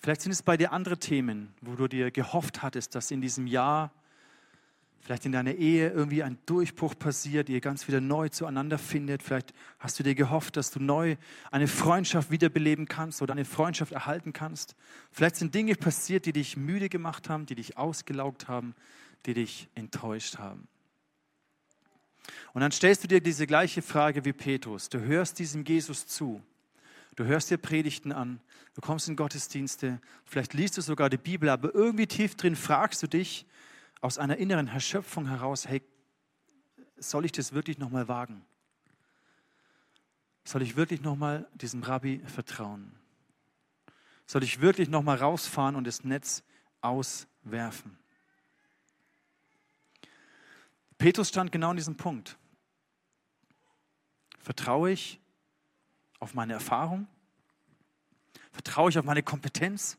Vielleicht 0.00 0.22
sind 0.22 0.32
es 0.32 0.42
bei 0.42 0.56
dir 0.56 0.72
andere 0.72 0.98
Themen, 0.98 1.54
wo 1.60 1.76
du 1.76 1.86
dir 1.88 2.10
gehofft 2.10 2.62
hattest, 2.62 2.96
dass 2.96 3.12
in 3.12 3.20
diesem 3.20 3.46
Jahr 3.46 3.92
vielleicht 5.06 5.24
in 5.24 5.30
deiner 5.30 5.54
Ehe 5.54 5.90
irgendwie 5.90 6.24
ein 6.24 6.36
Durchbruch 6.46 6.98
passiert, 6.98 7.48
ihr 7.48 7.60
ganz 7.60 7.86
wieder 7.86 8.00
neu 8.00 8.28
zueinander 8.28 8.76
findet. 8.76 9.22
Vielleicht 9.22 9.54
hast 9.78 10.00
du 10.00 10.02
dir 10.02 10.16
gehofft, 10.16 10.56
dass 10.56 10.72
du 10.72 10.80
neu 10.80 11.14
eine 11.52 11.68
Freundschaft 11.68 12.32
wiederbeleben 12.32 12.88
kannst 12.88 13.22
oder 13.22 13.30
eine 13.30 13.44
Freundschaft 13.44 13.92
erhalten 13.92 14.32
kannst. 14.32 14.74
Vielleicht 15.12 15.36
sind 15.36 15.54
Dinge 15.54 15.76
passiert, 15.76 16.26
die 16.26 16.32
dich 16.32 16.56
müde 16.56 16.88
gemacht 16.88 17.28
haben, 17.28 17.46
die 17.46 17.54
dich 17.54 17.76
ausgelaugt 17.78 18.48
haben, 18.48 18.74
die 19.26 19.34
dich 19.34 19.68
enttäuscht 19.76 20.38
haben. 20.38 20.66
Und 22.52 22.62
dann 22.62 22.72
stellst 22.72 23.04
du 23.04 23.06
dir 23.06 23.20
diese 23.20 23.46
gleiche 23.46 23.82
Frage 23.82 24.24
wie 24.24 24.32
Petrus. 24.32 24.88
Du 24.88 24.98
hörst 24.98 25.38
diesem 25.38 25.64
Jesus 25.64 26.08
zu. 26.08 26.42
Du 27.14 27.26
hörst 27.26 27.48
dir 27.48 27.58
Predigten 27.58 28.10
an, 28.10 28.40
du 28.74 28.80
kommst 28.80 29.08
in 29.08 29.14
Gottesdienste, 29.14 30.00
vielleicht 30.26 30.52
liest 30.52 30.76
du 30.76 30.82
sogar 30.82 31.08
die 31.08 31.16
Bibel, 31.16 31.48
aber 31.48 31.74
irgendwie 31.74 32.06
tief 32.06 32.34
drin 32.34 32.56
fragst 32.56 33.02
du 33.02 33.06
dich, 33.06 33.46
aus 34.06 34.18
einer 34.18 34.36
inneren 34.36 34.68
Erschöpfung 34.68 35.26
heraus, 35.26 35.66
hey, 35.66 35.82
soll 36.96 37.24
ich 37.24 37.32
das 37.32 37.52
wirklich 37.52 37.76
nochmal 37.78 38.06
wagen? 38.06 38.46
Soll 40.44 40.62
ich 40.62 40.76
wirklich 40.76 41.00
nochmal 41.00 41.48
diesem 41.54 41.82
Rabbi 41.82 42.20
vertrauen? 42.20 42.94
Soll 44.24 44.44
ich 44.44 44.60
wirklich 44.60 44.88
nochmal 44.88 45.16
rausfahren 45.16 45.74
und 45.74 45.88
das 45.88 46.04
Netz 46.04 46.44
auswerfen? 46.82 47.98
Petrus 50.98 51.28
stand 51.28 51.50
genau 51.50 51.70
an 51.70 51.76
diesem 51.76 51.96
Punkt. 51.96 52.38
Vertraue 54.38 54.92
ich 54.92 55.20
auf 56.20 56.32
meine 56.32 56.52
Erfahrung? 56.52 57.08
Vertraue 58.52 58.88
ich 58.88 58.98
auf 58.98 59.04
meine 59.04 59.24
Kompetenz? 59.24 59.98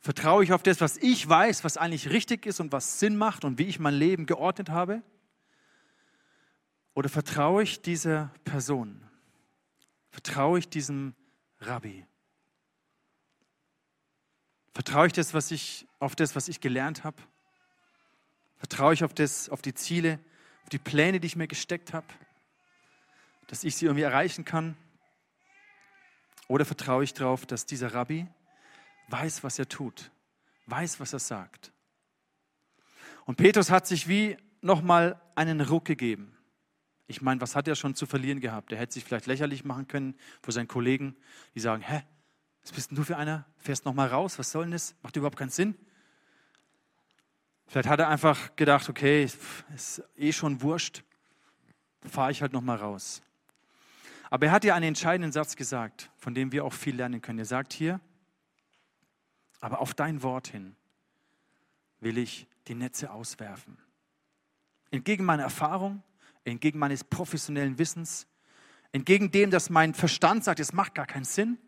Vertraue 0.00 0.44
ich 0.44 0.52
auf 0.52 0.62
das, 0.62 0.80
was 0.80 0.96
ich 0.98 1.28
weiß, 1.28 1.64
was 1.64 1.76
eigentlich 1.76 2.10
richtig 2.10 2.46
ist 2.46 2.60
und 2.60 2.72
was 2.72 3.00
Sinn 3.00 3.16
macht 3.16 3.44
und 3.44 3.58
wie 3.58 3.64
ich 3.64 3.78
mein 3.78 3.94
Leben 3.94 4.26
geordnet 4.26 4.70
habe? 4.70 5.02
Oder 6.94 7.08
vertraue 7.08 7.62
ich 7.62 7.82
dieser 7.82 8.32
Person? 8.44 9.02
Vertraue 10.10 10.58
ich 10.58 10.68
diesem 10.68 11.14
Rabbi? 11.60 12.06
Vertraue 14.72 15.06
ich 15.06 15.12
das, 15.12 15.34
was 15.34 15.50
ich, 15.50 15.86
auf 15.98 16.16
das, 16.16 16.36
was 16.36 16.48
ich 16.48 16.60
gelernt 16.60 17.04
habe? 17.04 17.16
Vertraue 18.58 18.94
ich 18.94 19.04
auf, 19.04 19.12
das, 19.12 19.48
auf 19.48 19.60
die 19.60 19.74
Ziele, 19.74 20.18
auf 20.62 20.68
die 20.70 20.78
Pläne, 20.78 21.20
die 21.20 21.26
ich 21.26 21.36
mir 21.36 21.48
gesteckt 21.48 21.92
habe, 21.92 22.06
dass 23.46 23.64
ich 23.64 23.76
sie 23.76 23.86
irgendwie 23.86 24.04
erreichen 24.04 24.44
kann? 24.44 24.76
Oder 26.48 26.64
vertraue 26.64 27.04
ich 27.04 27.12
darauf, 27.14 27.46
dass 27.46 27.66
dieser 27.66 27.92
Rabbi 27.92 28.26
weiß, 29.08 29.44
was 29.44 29.58
er 29.58 29.68
tut, 29.68 30.10
weiß, 30.66 31.00
was 31.00 31.12
er 31.12 31.18
sagt. 31.18 31.72
Und 33.24 33.36
Petrus 33.36 33.70
hat 33.70 33.86
sich 33.86 34.08
wie 34.08 34.36
nochmal 34.60 35.20
einen 35.34 35.60
Ruck 35.60 35.84
gegeben. 35.84 36.36
Ich 37.08 37.22
meine, 37.22 37.40
was 37.40 37.54
hat 37.54 37.68
er 37.68 37.76
schon 37.76 37.94
zu 37.94 38.06
verlieren 38.06 38.40
gehabt? 38.40 38.72
Er 38.72 38.78
hätte 38.78 38.94
sich 38.94 39.04
vielleicht 39.04 39.26
lächerlich 39.26 39.64
machen 39.64 39.86
können 39.86 40.16
vor 40.42 40.52
seinen 40.52 40.68
Kollegen, 40.68 41.16
die 41.54 41.60
sagen, 41.60 41.82
hä, 41.82 42.02
was 42.62 42.72
bist 42.72 42.90
denn 42.90 42.96
du 42.96 43.04
für 43.04 43.16
einer? 43.16 43.46
Fährst 43.58 43.84
nochmal 43.84 44.08
raus, 44.08 44.38
was 44.38 44.50
soll 44.50 44.64
denn 44.64 44.72
das? 44.72 44.96
Macht 45.02 45.14
überhaupt 45.16 45.38
keinen 45.38 45.50
Sinn. 45.50 45.76
Vielleicht 47.68 47.88
hat 47.88 48.00
er 48.00 48.08
einfach 48.08 48.54
gedacht, 48.56 48.88
okay, 48.88 49.24
ist 49.74 50.02
eh 50.16 50.32
schon 50.32 50.62
wurscht, 50.62 51.02
fahre 52.08 52.30
ich 52.30 52.42
halt 52.42 52.52
nochmal 52.52 52.76
raus. 52.76 53.22
Aber 54.30 54.46
er 54.46 54.52
hat 54.52 54.64
ja 54.64 54.74
einen 54.74 54.88
entscheidenden 54.88 55.32
Satz 55.32 55.56
gesagt, 55.56 56.10
von 56.16 56.34
dem 56.34 56.50
wir 56.52 56.64
auch 56.64 56.72
viel 56.72 56.96
lernen 56.96 57.22
können. 57.22 57.38
Er 57.38 57.44
sagt 57.44 57.72
hier, 57.72 58.00
aber 59.60 59.80
auf 59.80 59.94
dein 59.94 60.22
Wort 60.22 60.48
hin 60.48 60.76
will 62.00 62.18
ich 62.18 62.46
die 62.68 62.74
Netze 62.74 63.10
auswerfen. 63.10 63.78
Entgegen 64.90 65.24
meiner 65.24 65.44
Erfahrung, 65.44 66.02
entgegen 66.44 66.78
meines 66.78 67.04
professionellen 67.04 67.78
Wissens, 67.78 68.26
entgegen 68.92 69.30
dem, 69.30 69.50
dass 69.50 69.70
mein 69.70 69.94
Verstand 69.94 70.44
sagt, 70.44 70.60
es 70.60 70.72
macht 70.72 70.94
gar 70.94 71.06
keinen 71.06 71.24
Sinn. 71.24 71.58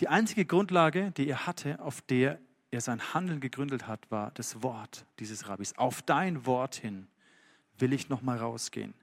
Die 0.00 0.08
einzige 0.08 0.44
Grundlage, 0.44 1.12
die 1.12 1.28
er 1.28 1.46
hatte, 1.46 1.80
auf 1.80 2.00
der 2.02 2.38
er 2.70 2.80
sein 2.80 3.14
Handeln 3.14 3.40
gegründet 3.40 3.86
hat, 3.86 4.10
war 4.10 4.30
das 4.32 4.62
Wort 4.62 5.06
dieses 5.18 5.48
Rabbis. 5.48 5.76
Auf 5.76 6.02
dein 6.02 6.46
Wort 6.46 6.76
hin 6.76 7.08
will 7.78 7.92
ich 7.92 8.08
noch 8.08 8.22
mal 8.22 8.36
rausgehen. 8.36 8.94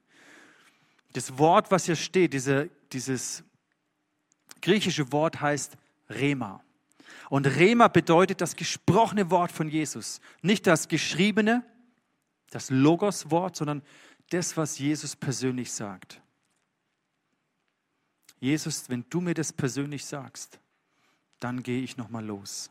Das 1.13 1.38
Wort, 1.38 1.72
was 1.72 1.86
hier 1.86 1.96
steht, 1.96 2.34
diese, 2.34 2.70
dieses 2.91 3.44
griechische 4.62 5.12
Wort 5.12 5.41
heißt 5.41 5.77
Rema. 6.10 6.63
Und 7.29 7.48
Rema 7.48 7.88
bedeutet 7.88 8.41
das 8.41 8.55
gesprochene 8.55 9.32
Wort 9.32 9.51
von 9.51 9.70
Jesus. 9.70 10.22
Nicht 10.41 10.67
das 10.67 10.88
geschriebene, 10.88 11.63
das 12.51 12.70
Logos-Wort, 12.70 13.55
sondern 13.55 13.82
das, 14.29 14.58
was 14.58 14.79
Jesus 14.79 15.15
persönlich 15.15 15.72
sagt. 15.72 16.22
Jesus, 18.39 18.89
wenn 18.89 19.05
du 19.10 19.22
mir 19.22 19.34
das 19.34 19.53
persönlich 19.53 20.05
sagst, 20.05 20.60
dann 21.39 21.63
gehe 21.63 21.82
ich 21.82 21.98
nochmal 21.98 22.25
los. 22.25 22.70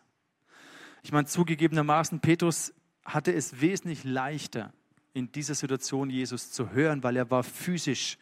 Ich 1.02 1.12
meine, 1.12 1.26
zugegebenermaßen, 1.26 2.20
Petrus 2.20 2.72
hatte 3.04 3.32
es 3.32 3.60
wesentlich 3.60 4.04
leichter, 4.04 4.72
in 5.12 5.30
dieser 5.30 5.54
Situation 5.54 6.10
Jesus 6.10 6.50
zu 6.50 6.70
hören, 6.70 7.02
weil 7.02 7.16
er 7.16 7.30
war 7.30 7.44
physisch 7.44 8.18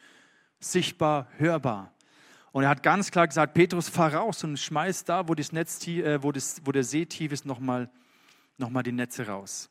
sichtbar, 0.61 1.27
hörbar. 1.39 1.93
Und 2.52 2.64
er 2.64 2.68
hat 2.68 2.82
ganz 2.82 3.11
klar 3.11 3.26
gesagt, 3.26 3.54
Petrus, 3.54 3.88
fahr 3.88 4.14
raus 4.14 4.44
und 4.44 4.59
schmeiß 4.59 5.04
da, 5.04 5.26
wo, 5.26 5.35
das 5.35 5.52
Netz, 5.52 5.87
äh, 5.87 6.23
wo, 6.23 6.32
das, 6.32 6.61
wo 6.64 6.73
der 6.73 6.85
See 6.85 7.06
tief 7.06 7.32
ist, 7.32 7.47
nochmal 7.47 7.90
noch 8.59 8.71
mal 8.71 8.82
die 8.82 8.92
Netze 8.92 9.26
raus. 9.26 9.71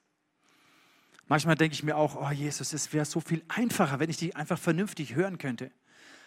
Manchmal 1.27 1.55
denke 1.55 1.73
ich 1.73 1.83
mir 1.83 1.95
auch, 1.95 2.15
oh 2.15 2.31
Jesus, 2.31 2.73
es 2.73 2.91
wäre 2.91 3.05
so 3.05 3.21
viel 3.21 3.43
einfacher, 3.47 3.99
wenn 3.99 4.09
ich 4.09 4.17
dich 4.17 4.35
einfach 4.35 4.59
vernünftig 4.59 5.15
hören 5.15 5.37
könnte. 5.37 5.71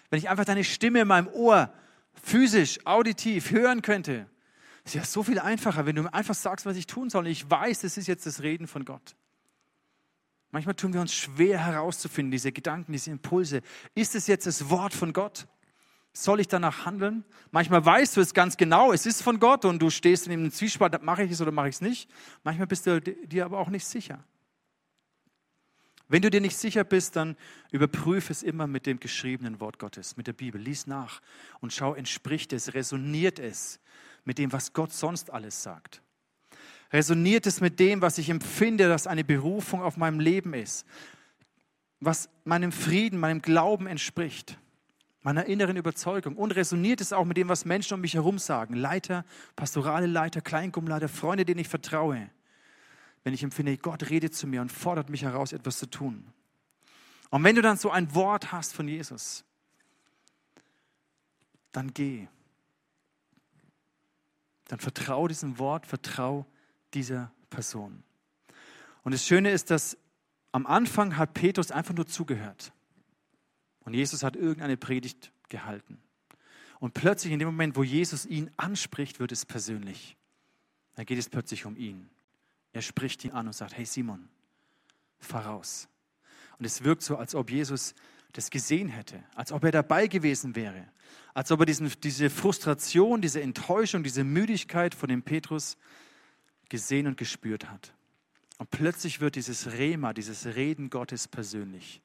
Wenn 0.08 0.18
ich 0.18 0.30
einfach 0.30 0.44
deine 0.44 0.64
Stimme 0.64 1.02
in 1.02 1.08
meinem 1.08 1.28
Ohr 1.28 1.73
physisch, 2.14 2.78
auditiv 2.87 3.50
hören 3.50 3.82
könnte. 3.82 4.26
Es 4.84 4.94
wäre 4.94 5.04
so 5.04 5.23
viel 5.23 5.38
einfacher, 5.38 5.87
wenn 5.87 5.96
du 5.96 6.02
mir 6.02 6.14
einfach 6.14 6.34
sagst, 6.34 6.64
was 6.64 6.76
ich 6.76 6.87
tun 6.87 7.11
soll. 7.11 7.25
Und 7.25 7.30
ich 7.30 7.50
weiß, 7.50 7.80
das 7.80 7.96
ist 7.96 8.06
jetzt 8.06 8.25
das 8.26 8.42
Reden 8.42 8.66
von 8.66 8.84
Gott. 8.84 9.16
Manchmal 10.52 10.75
tun 10.75 10.94
wir 10.94 11.00
uns 11.00 11.12
schwer 11.12 11.58
herauszufinden, 11.66 12.30
diese 12.30 12.52
Gedanken, 12.52 12.92
diese 12.92 13.11
Impulse. 13.11 13.61
Ist 13.94 14.14
es 14.14 14.26
jetzt 14.26 14.46
das 14.46 14.70
Wort 14.70 14.94
von 14.94 15.12
Gott? 15.12 15.49
Soll 16.16 16.38
ich 16.38 16.47
danach 16.47 16.87
handeln? 16.87 17.25
Manchmal 17.50 17.85
weißt 17.85 18.16
du 18.16 18.21
es 18.21 18.35
ganz 18.35 18.56
genau, 18.56 18.92
es 18.92 19.04
ist 19.04 19.21
von 19.21 19.40
Gott 19.40 19.64
und 19.64 19.80
du 19.80 19.90
stehst 19.90 20.28
in 20.28 20.30
dem 20.30 20.52
Zwiespalt, 20.52 21.02
mache 21.02 21.25
ich 21.25 21.33
es 21.33 21.40
oder 21.40 21.50
mache 21.50 21.68
ich 21.68 21.75
es 21.75 21.80
nicht. 21.80 22.09
Manchmal 22.44 22.68
bist 22.68 22.87
du 22.87 23.00
dir 23.00 23.44
aber 23.44 23.59
auch 23.59 23.68
nicht 23.68 23.85
sicher. 23.85 24.23
Wenn 26.06 26.23
du 26.23 26.30
dir 26.30 26.40
nicht 26.40 26.56
sicher 26.56 26.85
bist, 26.85 27.16
dann 27.16 27.37
überprüfe 27.73 28.33
es 28.33 28.44
immer 28.44 28.68
mit 28.68 28.87
dem 28.87 29.00
geschriebenen 29.00 29.59
Wort 29.59 29.80
Gottes, 29.80 30.16
mit 30.16 30.28
der 30.28 30.35
Bibel. 30.35 30.61
Lies 30.61 30.87
nach 30.87 31.21
und 31.61 31.73
schau, 31.73 31.94
entspricht 31.94 32.52
es, 32.52 32.75
resoniert 32.75 33.40
es 33.40 33.80
mit 34.25 34.38
dem, 34.38 34.52
was 34.52 34.73
Gott 34.73 34.92
sonst 34.92 35.30
alles 35.33 35.64
sagt. 35.64 36.00
Resoniert 36.92 37.49
es 37.49 37.60
mit 37.60 37.80
dem, 37.80 38.02
was 38.02 38.19
ich 38.19 38.30
empfinde, 38.30 38.86
dass 38.89 39.08
eine 39.08 39.25
Berufung 39.25 39.82
auf 39.82 39.97
meinem 39.97 40.21
Leben 40.21 40.54
ist, 40.54 40.86
was 41.99 42.28
meinem 42.45 42.71
Frieden, 42.71 43.19
meinem 43.19 43.43
Glauben 43.43 43.89
entspricht 43.89 44.58
meiner 45.25 45.47
inneren 45.47 45.76
Überzeugung. 45.76 46.37
Und 46.37 46.52
resoniert 46.52 47.00
es 47.00 47.13
auch 47.13 47.25
mit 47.25 47.37
dem, 47.37 47.49
was 47.49 47.65
Menschen 47.65 47.95
um 47.95 48.00
mich 48.02 48.15
herum 48.15 48.39
sagen. 48.39 48.75
Leiter, 48.75 49.25
pastorale 49.56 50.06
Leiter, 50.06 50.41
Kleingruppenleiter, 50.41 51.08
Freunde, 51.08 51.45
denen 51.45 51.60
ich 51.60 51.69
vertraue. 51.69 52.30
Wenn 53.25 53.34
ich 53.34 53.43
empfinde, 53.43 53.76
Gott 53.78 54.10
redet 54.10 54.34
zu 54.34 54.47
mir 54.47 54.60
und 54.60 54.71
fordert 54.71 55.08
mich 55.08 55.23
heraus, 55.23 55.52
etwas 55.52 55.78
zu 55.78 55.87
tun. 55.87 56.25
Und 57.30 57.43
wenn 57.43 57.56
du 57.56 57.63
dann 57.63 57.78
so 57.78 57.91
ein 57.91 58.15
Wort 58.15 58.52
hast 58.52 58.75
von 58.75 58.87
Jesus, 58.87 59.45
dann 61.73 61.93
geh. 61.93 62.28
Dann 64.69 64.78
vertraue 64.78 65.28
diesem 65.28 65.58
Wort, 65.58 65.87
vertraue 65.87 66.45
dieser 66.93 67.32
Person. 67.49 68.04
Und 69.04 69.13
das 69.13 69.26
Schöne 69.26 69.50
ist, 69.50 69.71
dass 69.71 69.97
am 70.52 70.67
Anfang 70.67 71.17
hat 71.17 71.32
Petrus 71.32 71.71
einfach 71.71 71.95
nur 71.95 72.06
zugehört. 72.06 72.74
Und 73.84 73.94
Jesus 73.94 74.23
hat 74.23 74.36
irgendeine 74.36 74.76
Predigt 74.76 75.32
gehalten. 75.49 75.99
Und 76.80 76.94
plötzlich 76.94 77.32
in 77.32 77.38
dem 77.38 77.49
Moment, 77.49 77.76
wo 77.76 77.82
Jesus 77.82 78.26
ihn 78.26 78.50
anspricht, 78.56 79.20
wird 79.20 79.32
es 79.32 79.47
persönlich. 79.47 80.16
Da 80.94 81.04
geht 81.04 81.18
es 81.18 81.28
plötzlich 81.28 81.66
um 81.66 81.76
ihn. 81.76 82.08
Er 82.73 82.82
spricht 82.82 83.25
ihn 83.25 83.32
an 83.32 83.47
und 83.47 83.52
sagt, 83.52 83.76
hey 83.76 83.84
Simon, 83.84 84.28
fahr 85.18 85.47
raus. 85.47 85.88
Und 86.58 86.64
es 86.64 86.84
wirkt 86.84 87.02
so, 87.02 87.16
als 87.16 87.34
ob 87.34 87.50
Jesus 87.50 87.94
das 88.32 88.50
gesehen 88.50 88.88
hätte, 88.88 89.23
als 89.34 89.52
ob 89.52 89.64
er 89.64 89.70
dabei 89.70 90.08
gewesen 90.08 90.56
wäre, 90.56 90.88
als 91.34 91.50
ob 91.52 91.60
er 91.60 91.66
diesen, 91.66 91.90
diese 92.02 92.30
Frustration, 92.30 93.23
diese 93.23 93.40
Enttäuschung, 93.40 94.02
diese 94.02 94.25
Müdigkeit 94.25 94.94
von 94.94 95.08
dem 95.08 95.23
Petrus 95.23 95.76
gesehen 96.68 97.06
und 97.06 97.16
gespürt 97.16 97.70
hat. 97.70 97.94
Und 98.58 98.70
plötzlich 98.70 99.20
wird 99.20 99.36
dieses 99.36 99.73
Rema, 99.73 100.12
dieses 100.12 100.47
Reden 100.47 100.90
Gottes 100.90 101.28
persönlich. 101.28 102.02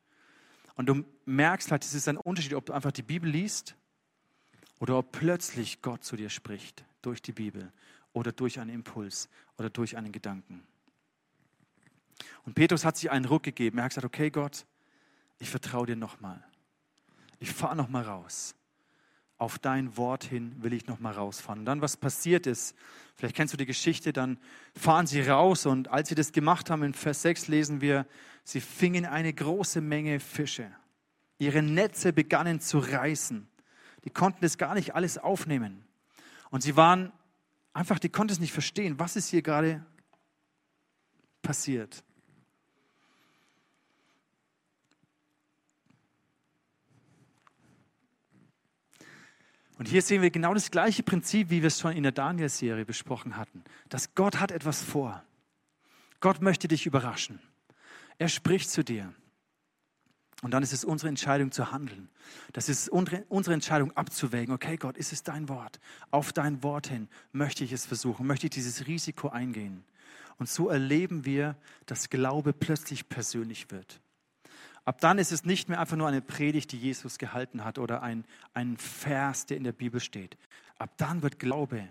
Und 0.79 0.85
du 0.85 1.03
merkst 1.25 1.71
halt, 1.71 1.83
es 1.83 1.93
ist 1.93 2.07
ein 2.07 2.15
Unterschied, 2.15 2.53
ob 2.53 2.65
du 2.65 2.71
einfach 2.71 2.93
die 2.93 3.01
Bibel 3.01 3.29
liest 3.29 3.75
oder 4.79 4.97
ob 4.97 5.11
plötzlich 5.11 5.81
Gott 5.81 6.05
zu 6.05 6.15
dir 6.15 6.29
spricht 6.29 6.85
durch 7.01 7.21
die 7.21 7.33
Bibel 7.33 7.73
oder 8.13 8.31
durch 8.31 8.61
einen 8.61 8.69
Impuls 8.69 9.27
oder 9.57 9.69
durch 9.69 9.97
einen 9.97 10.13
Gedanken. 10.13 10.63
Und 12.45 12.53
Petrus 12.53 12.85
hat 12.85 12.95
sich 12.95 13.11
einen 13.11 13.25
Ruck 13.25 13.43
gegeben. 13.43 13.77
Er 13.77 13.83
hat 13.83 13.91
gesagt, 13.91 14.05
okay 14.05 14.29
Gott, 14.29 14.65
ich 15.37 15.49
vertraue 15.49 15.85
dir 15.85 15.97
nochmal. 15.97 16.41
Ich 17.39 17.51
fahre 17.51 17.75
nochmal 17.75 18.03
raus. 18.03 18.55
Auf 19.39 19.57
dein 19.57 19.97
Wort 19.97 20.23
hin 20.23 20.55
will 20.59 20.73
ich 20.73 20.85
nochmal 20.85 21.13
rausfahren. 21.13 21.59
Und 21.59 21.65
dann, 21.65 21.81
was 21.81 21.97
passiert 21.97 22.45
ist, 22.45 22.75
vielleicht 23.15 23.35
kennst 23.35 23.53
du 23.53 23.57
die 23.57 23.65
Geschichte, 23.65 24.13
dann 24.13 24.37
fahren 24.77 25.07
sie 25.07 25.21
raus 25.21 25.65
und 25.65 25.87
als 25.87 26.09
sie 26.09 26.15
das 26.15 26.31
gemacht 26.31 26.69
haben, 26.69 26.83
in 26.83 26.93
Vers 26.93 27.23
6 27.23 27.47
lesen 27.47 27.81
wir, 27.81 28.05
Sie 28.49 28.61
fingen 28.61 29.05
eine 29.05 29.31
große 29.31 29.79
Menge 29.79 30.19
Fische. 30.19 30.71
Ihre 31.37 31.61
Netze 31.61 32.11
begannen 32.13 32.59
zu 32.59 32.79
reißen. 32.79 33.47
Die 34.05 34.09
konnten 34.09 34.39
das 34.41 34.57
gar 34.57 34.73
nicht 34.73 34.95
alles 34.95 35.19
aufnehmen. 35.19 35.85
Und 36.49 36.63
sie 36.63 36.75
waren 36.75 37.11
einfach, 37.73 37.99
die 37.99 38.09
konnten 38.09 38.33
es 38.33 38.39
nicht 38.39 38.51
verstehen, 38.51 38.97
was 38.97 39.15
ist 39.15 39.29
hier 39.29 39.43
gerade 39.43 39.85
passiert. 41.43 42.03
Und 49.79 49.87
hier 49.87 50.01
sehen 50.01 50.21
wir 50.21 50.29
genau 50.29 50.53
das 50.53 50.71
gleiche 50.71 51.03
Prinzip, 51.03 51.49
wie 51.49 51.61
wir 51.61 51.67
es 51.67 51.79
schon 51.79 51.93
in 51.93 52.03
der 52.03 52.11
Daniel-Serie 52.11 52.85
besprochen 52.85 53.37
hatten. 53.37 53.63
Dass 53.87 54.13
Gott 54.13 54.41
hat 54.41 54.51
etwas 54.51 54.83
vor. 54.83 55.23
Gott 56.19 56.41
möchte 56.41 56.67
dich 56.67 56.85
überraschen. 56.85 57.39
Er 58.17 58.27
spricht 58.27 58.69
zu 58.69 58.83
dir. 58.83 59.13
Und 60.41 60.51
dann 60.51 60.63
ist 60.63 60.73
es 60.73 60.83
unsere 60.83 61.07
Entscheidung 61.07 61.53
zu 61.53 61.71
handeln. 61.71 62.09
Das 62.51 62.67
ist 62.67 62.89
unsere 62.89 63.53
Entscheidung 63.53 63.95
abzuwägen. 63.95 64.53
Okay, 64.53 64.75
Gott, 64.75 64.97
ist 64.97 65.13
es 65.13 65.23
dein 65.23 65.47
Wort? 65.47 65.79
Auf 66.11 66.33
dein 66.33 66.61
Wort 66.61 66.87
hin 66.87 67.07
möchte 67.31 67.63
ich 67.63 67.71
es 67.71 67.85
versuchen, 67.85 68.27
möchte 68.27 68.47
ich 68.47 68.51
dieses 68.51 68.85
Risiko 68.85 69.29
eingehen. 69.29 69.85
Und 70.37 70.49
so 70.49 70.67
erleben 70.67 71.23
wir, 71.23 71.55
dass 71.85 72.09
Glaube 72.09 72.51
plötzlich 72.51 73.07
persönlich 73.07 73.71
wird. 73.71 74.01
Ab 74.89 74.99
dann 75.01 75.19
ist 75.19 75.31
es 75.31 75.45
nicht 75.45 75.69
mehr 75.69 75.79
einfach 75.79 75.97
nur 75.97 76.07
eine 76.07 76.19
Predigt, 76.19 76.71
die 76.71 76.77
Jesus 76.79 77.19
gehalten 77.19 77.63
hat 77.63 77.77
oder 77.77 78.01
ein, 78.01 78.25
ein 78.55 78.75
Vers, 78.75 79.45
der 79.45 79.57
in 79.57 79.63
der 79.63 79.71
Bibel 79.71 79.99
steht. 79.99 80.35
Ab 80.79 80.89
dann 80.97 81.21
wird 81.21 81.37
Glaube 81.37 81.87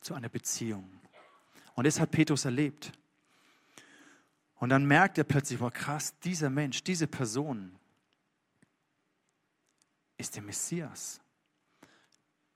zu 0.00 0.14
einer 0.14 0.28
Beziehung. 0.28 0.88
Und 1.74 1.88
das 1.88 1.98
hat 1.98 2.12
Petrus 2.12 2.44
erlebt. 2.44 2.92
Und 4.60 4.68
dann 4.68 4.84
merkt 4.86 5.18
er 5.18 5.24
plötzlich, 5.24 5.58
wow, 5.58 5.72
krass, 5.72 6.16
dieser 6.20 6.50
Mensch, 6.50 6.84
diese 6.84 7.08
Person 7.08 7.74
ist 10.16 10.36
der 10.36 10.44
Messias. 10.44 11.20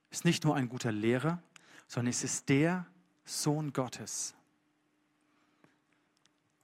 Ist 0.08 0.24
nicht 0.24 0.44
nur 0.44 0.54
ein 0.54 0.68
guter 0.68 0.92
Lehrer, 0.92 1.42
sondern 1.88 2.10
es 2.10 2.22
ist 2.22 2.48
der 2.48 2.86
Sohn 3.24 3.72
Gottes. 3.72 4.36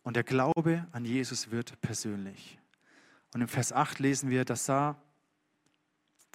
Und 0.05 0.15
der 0.15 0.23
Glaube 0.23 0.87
an 0.93 1.05
Jesus 1.05 1.51
wird 1.51 1.81
persönlich. 1.81 2.60
Und 3.33 3.41
im 3.41 3.49
Vers 3.49 3.73
8 3.73 3.99
lesen 3.99 4.31
wir, 4.31 4.45
das 4.45 4.67
sah 4.67 5.01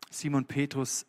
Simon 0.09 0.45
Petrus, 0.45 1.05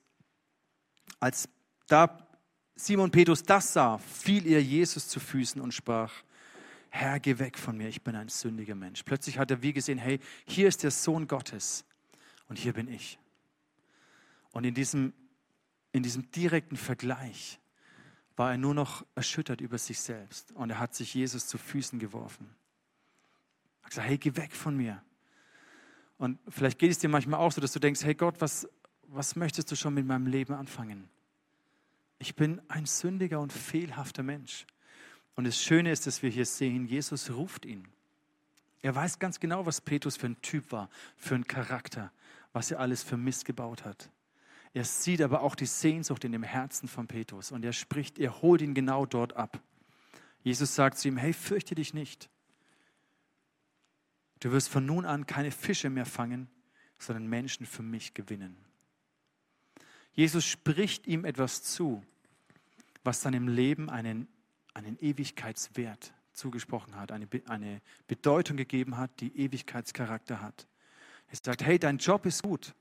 als 1.21 1.49
da 1.87 2.27
Simon 2.75 3.11
Petrus 3.11 3.43
das 3.43 3.73
sah, 3.73 3.99
fiel 3.99 4.47
ihr 4.47 4.63
Jesus 4.63 5.09
zu 5.09 5.21
Füßen 5.21 5.61
und 5.61 5.73
sprach, 5.73 6.13
Herr, 6.91 7.21
geh 7.21 7.39
weg 7.39 7.59
von 7.59 7.77
mir, 7.77 7.89
ich 7.89 8.03
bin 8.03 8.17
ein 8.17 8.29
sündiger 8.29 8.75
Mensch. 8.75 9.03
Plötzlich 9.03 9.39
hat 9.39 9.51
er 9.51 9.63
wie 9.63 9.73
gesehen, 9.73 9.99
hey, 9.99 10.21
hier 10.47 10.69
ist 10.69 10.83
der 10.83 10.91
Sohn 10.91 11.27
Gottes 11.27 11.85
und 12.49 12.59
hier 12.59 12.73
bin 12.73 12.89
ich. 12.89 13.19
Und 14.53 14.65
in 14.65 14.75
diesem, 14.75 15.13
in 15.93 16.03
diesem 16.03 16.31
direkten 16.31 16.77
Vergleich 16.77 17.61
war 18.37 18.53
er 18.53 18.59
nur 18.59 18.75
noch 18.75 19.05
erschüttert 19.15 19.61
über 19.61 19.79
sich 19.79 20.01
selbst 20.01 20.53
und 20.53 20.71
er 20.71 20.79
hat 20.79 20.95
sich 20.95 21.15
Jesus 21.15 21.47
zu 21.47 21.59
Füßen 21.59 21.99
geworfen. 21.99 22.55
Er 23.81 23.85
hat 23.85 23.91
gesagt, 23.91 24.09
hey, 24.09 24.19
geh 24.19 24.37
weg 24.37 24.53
von 24.53 24.77
mir. 24.77 25.03
Und 26.19 26.39
vielleicht 26.49 26.79
geht 26.79 26.91
es 26.91 26.99
dir 26.99 27.09
manchmal 27.09 27.41
auch 27.41 27.53
so, 27.53 27.61
dass 27.61 27.73
du 27.73 27.79
denkst, 27.79 28.05
hey 28.05 28.15
Gott, 28.15 28.41
was, 28.41 28.69
was 29.09 29.37
möchtest 29.37 29.71
du 29.71 29.77
schon 29.77 29.95
mit 29.95 30.07
meinem 30.07 30.27
Leben 30.27 30.55
anfangen? 30.55 31.09
Ich 32.19 32.35
bin 32.35 32.61
ein 32.69 32.87
sündiger 32.87 33.41
und 33.41 33.53
fehlhafter 33.53 34.23
Mensch. 34.23 34.67
Und 35.35 35.45
das 35.45 35.61
Schöne 35.61 35.93
ist, 35.93 36.07
dass 36.07 36.23
wir 36.23 36.31
hier 36.31 36.47
sehen, 36.47 36.87
Jesus 36.87 37.31
ruft 37.31 37.67
ihn. 37.67 37.87
Er 38.81 38.95
weiß 38.95 39.19
ganz 39.19 39.41
genau, 39.41 39.67
was 39.67 39.81
Petrus 39.81 40.17
für 40.17 40.27
ein 40.27 40.41
Typ 40.41 40.73
war, 40.73 40.89
für 41.17 41.35
ein 41.35 41.47
Charakter, 41.47 42.13
was 42.53 42.71
er 42.71 42.81
alles 42.81 43.03
für 43.03 43.17
Mist 43.17 43.45
gebaut 43.45 43.85
hat. 43.85 44.11
Er 44.73 44.85
sieht 44.85 45.21
aber 45.23 45.41
auch 45.43 45.55
die 45.55 45.67
Sehnsucht 45.67 46.25
in 46.25 46.33
dem 46.33 46.43
Herzen 46.43 46.89
von 46.89 47.07
Petrus 47.07 47.51
und 47.51 47.65
er 47.65 47.73
spricht, 47.73 48.19
er 48.19 48.43
holt 48.43 48.63
ihn 48.63 48.75
genau 48.75 49.07
dort 49.07 49.35
ab. 49.35 49.61
Jesus 50.43 50.75
sagt 50.75 50.99
zu 50.99 51.09
ihm, 51.09 51.17
hey, 51.17 51.33
fürchte 51.33 51.75
dich 51.75 51.95
nicht. 51.95 52.31
Du 54.47 54.53
wirst 54.53 54.69
von 54.69 54.87
nun 54.87 55.05
an 55.05 55.27
keine 55.27 55.51
Fische 55.51 55.91
mehr 55.91 56.07
fangen, 56.07 56.47
sondern 57.01 57.27
Menschen 57.27 57.67
für 57.67 57.83
mich 57.83 58.15
gewinnen. 58.15 58.57
Jesus 60.13 60.45
spricht 60.45 61.09
ihm 61.09 61.25
etwas 61.25 61.65
zu, 61.65 62.05
was 63.03 63.23
seinem 63.23 63.49
Leben 63.49 63.91
einen, 63.91 64.29
einen 64.73 65.01
Ewigkeitswert 65.01 66.15
zugesprochen 66.33 66.95
hat, 66.95 67.11
eine, 67.11 67.27
eine 67.49 67.83
Bedeutung 68.07 68.57
gegeben 68.57 68.97
hat, 68.97 69.11
die 69.19 69.37
Ewigkeitscharakter 69.37 70.41
hat. 70.41 70.69
Er 71.27 71.39
sagt, 71.43 71.65
hey, 71.65 71.81
dein 71.81 71.99
Job 71.99 72.25
ist 72.25 72.45
gut 72.45 72.73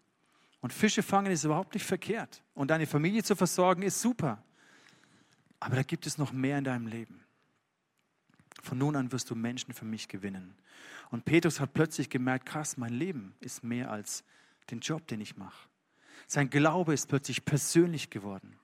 und 0.61 0.71
Fische 0.71 1.01
fangen 1.01 1.31
ist 1.31 1.45
überhaupt 1.45 1.73
nicht 1.73 1.87
verkehrt 1.87 2.43
und 2.53 2.69
deine 2.69 2.85
Familie 2.85 3.23
zu 3.23 3.35
versorgen 3.35 3.81
ist 3.81 3.99
super. 3.99 4.43
Aber 5.59 5.77
da 5.77 5.81
gibt 5.81 6.05
es 6.05 6.19
noch 6.19 6.31
mehr 6.31 6.59
in 6.59 6.63
deinem 6.63 6.85
Leben. 6.85 7.24
Von 8.65 8.79
nun 8.79 8.95
an 8.95 9.11
wirst 9.11 9.29
du 9.29 9.35
Menschen 9.35 9.75
für 9.75 9.85
mich 9.85 10.07
gewinnen. 10.07 10.55
Und 11.11 11.23
Petrus 11.23 11.59
hat 11.59 11.75
plötzlich 11.75 12.09
gemerkt, 12.09 12.47
krass, 12.47 12.77
mein 12.77 12.93
Leben 12.93 13.35
ist 13.39 13.63
mehr 13.63 13.91
als 13.91 14.23
den 14.71 14.79
Job, 14.79 15.05
den 15.05 15.21
ich 15.21 15.37
mache. 15.37 15.69
Sein 16.25 16.49
Glaube 16.49 16.95
ist 16.95 17.07
plötzlich 17.07 17.45
persönlich 17.45 18.09
geworden. 18.09 18.57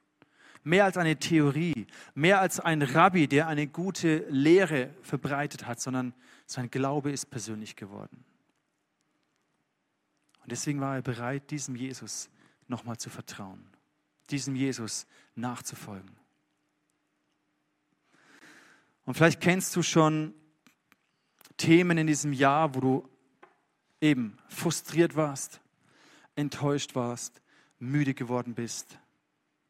Mehr 0.63 0.85
als 0.85 0.97
eine 0.97 1.17
Theorie, 1.17 1.85
mehr 2.15 2.41
als 2.41 2.59
ein 2.59 2.81
Rabbi, 2.81 3.27
der 3.27 3.47
eine 3.47 3.67
gute 3.67 4.25
Lehre 4.29 4.89
verbreitet 5.03 5.67
hat, 5.67 5.79
sondern 5.79 6.15
sein 6.47 6.71
Glaube 6.71 7.11
ist 7.11 7.29
persönlich 7.29 7.75
geworden. 7.75 8.25
Und 10.41 10.51
deswegen 10.51 10.81
war 10.81 10.95
er 10.95 11.03
bereit, 11.03 11.51
diesem 11.51 11.75
Jesus 11.75 12.27
nochmal 12.67 12.97
zu 12.97 13.11
vertrauen, 13.11 13.63
diesem 14.31 14.55
Jesus 14.55 15.05
nachzufolgen. 15.35 16.20
Und 19.05 19.15
vielleicht 19.15 19.41
kennst 19.41 19.75
du 19.75 19.83
schon 19.83 20.33
Themen 21.57 21.97
in 21.97 22.07
diesem 22.07 22.33
Jahr, 22.33 22.75
wo 22.75 22.79
du 22.79 23.09
eben 23.99 24.37
frustriert 24.49 25.15
warst, 25.15 25.61
enttäuscht 26.35 26.95
warst, 26.95 27.41
müde 27.79 28.13
geworden 28.13 28.55
bist. 28.55 28.97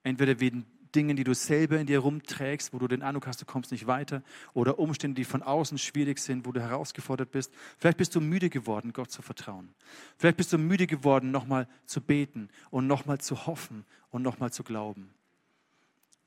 Entweder 0.04 0.40
wegen 0.40 0.66
Dingen, 0.96 1.16
die 1.16 1.24
du 1.24 1.34
selber 1.34 1.80
in 1.80 1.88
dir 1.88 2.00
rumträgst, 2.00 2.74
wo 2.74 2.80
du 2.80 2.88
den 2.88 3.02
Eindruck 3.02 3.28
hast, 3.28 3.42
du 3.42 3.46
kommst 3.46 3.72
nicht 3.72 3.88
weiter, 3.88 4.24
oder 4.54 4.80
Umstände, 4.80 5.16
die 5.16 5.26
von 5.26 5.42
außen 5.42 5.78
schwierig 5.78 6.20
sind, 6.20 6.46
wo 6.46 6.52
du 6.52 6.62
herausgefordert 6.62 7.32
bist. 7.32 7.52
Vielleicht 7.78 7.98
bist 7.98 8.16
du 8.16 8.22
müde 8.22 8.50
geworden, 8.50 8.94
Gott 8.94 9.12
zu 9.12 9.22
vertrauen. 9.22 9.74
Vielleicht 10.18 10.38
bist 10.38 10.52
du 10.52 10.58
müde 10.58 10.88
geworden, 10.88 11.32
nochmal 11.32 11.68
zu 11.86 12.02
beten 12.02 12.50
und 12.70 12.88
nochmal 12.88 13.20
zu 13.20 13.46
hoffen 13.46 13.86
und 14.10 14.22
nochmal 14.22 14.52
zu 14.52 14.64
glauben. 14.64 15.14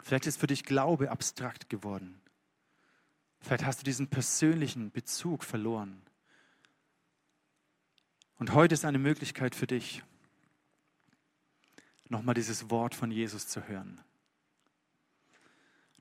Vielleicht 0.00 0.26
ist 0.26 0.40
für 0.40 0.46
dich 0.46 0.64
Glaube 0.64 1.10
abstrakt 1.10 1.68
geworden. 1.68 2.20
Vielleicht 3.44 3.66
hast 3.66 3.80
du 3.80 3.84
diesen 3.84 4.08
persönlichen 4.08 4.90
Bezug 4.90 5.44
verloren. 5.44 6.00
Und 8.38 8.54
heute 8.54 8.72
ist 8.72 8.86
eine 8.86 8.98
Möglichkeit 8.98 9.54
für 9.54 9.66
dich, 9.66 10.02
nochmal 12.08 12.34
dieses 12.34 12.70
Wort 12.70 12.94
von 12.94 13.10
Jesus 13.10 13.46
zu 13.46 13.68
hören. 13.68 14.00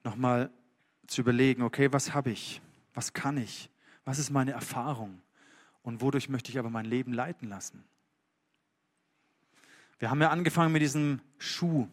Nochmal 0.05 0.51
zu 1.05 1.19
überlegen, 1.19 1.63
okay, 1.63 1.91
was 1.91 2.13
habe 2.13 2.31
ich? 2.31 2.61
Was 2.93 3.11
kann 3.11 3.35
ich? 3.35 3.69
Was 4.05 4.19
ist 4.19 4.29
meine 4.29 4.51
Erfahrung? 4.51 5.21
Und 5.81 5.99
wodurch 5.99 6.29
möchte 6.29 6.49
ich 6.49 6.57
aber 6.59 6.69
mein 6.69 6.85
Leben 6.85 7.11
leiten 7.11 7.49
lassen? 7.49 7.83
Wir 9.99 10.09
haben 10.09 10.21
ja 10.21 10.29
angefangen 10.29 10.71
mit 10.71 10.81
diesem 10.81 11.19
Schuh 11.39 11.89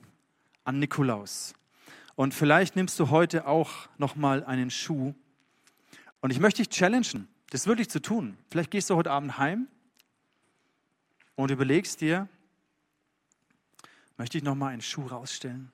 an 0.62 0.78
Nikolaus. 0.78 1.54
Und 2.14 2.34
vielleicht 2.34 2.76
nimmst 2.76 3.00
du 3.00 3.10
heute 3.10 3.48
auch 3.48 3.88
nochmal 3.98 4.44
einen 4.44 4.70
Schuh. 4.70 5.12
Und 6.20 6.30
ich 6.30 6.40
möchte 6.40 6.62
dich 6.62 6.68
challengen, 6.68 7.28
das 7.50 7.66
wirklich 7.66 7.88
zu 7.90 8.00
tun. 8.00 8.36
Vielleicht 8.50 8.70
gehst 8.70 8.90
du 8.90 8.96
heute 8.96 9.10
Abend 9.10 9.38
heim 9.38 9.68
und 11.34 11.50
überlegst 11.50 12.00
dir, 12.00 12.28
möchte 14.16 14.38
ich 14.38 14.44
noch 14.44 14.54
mal 14.54 14.68
einen 14.68 14.82
Schuh 14.82 15.06
rausstellen? 15.06 15.72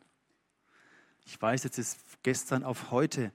Ich 1.27 1.41
weiß, 1.41 1.65
jetzt 1.65 1.79
ist 1.79 1.99
gestern 2.23 2.63
auf 2.63 2.93
heute 2.93 3.33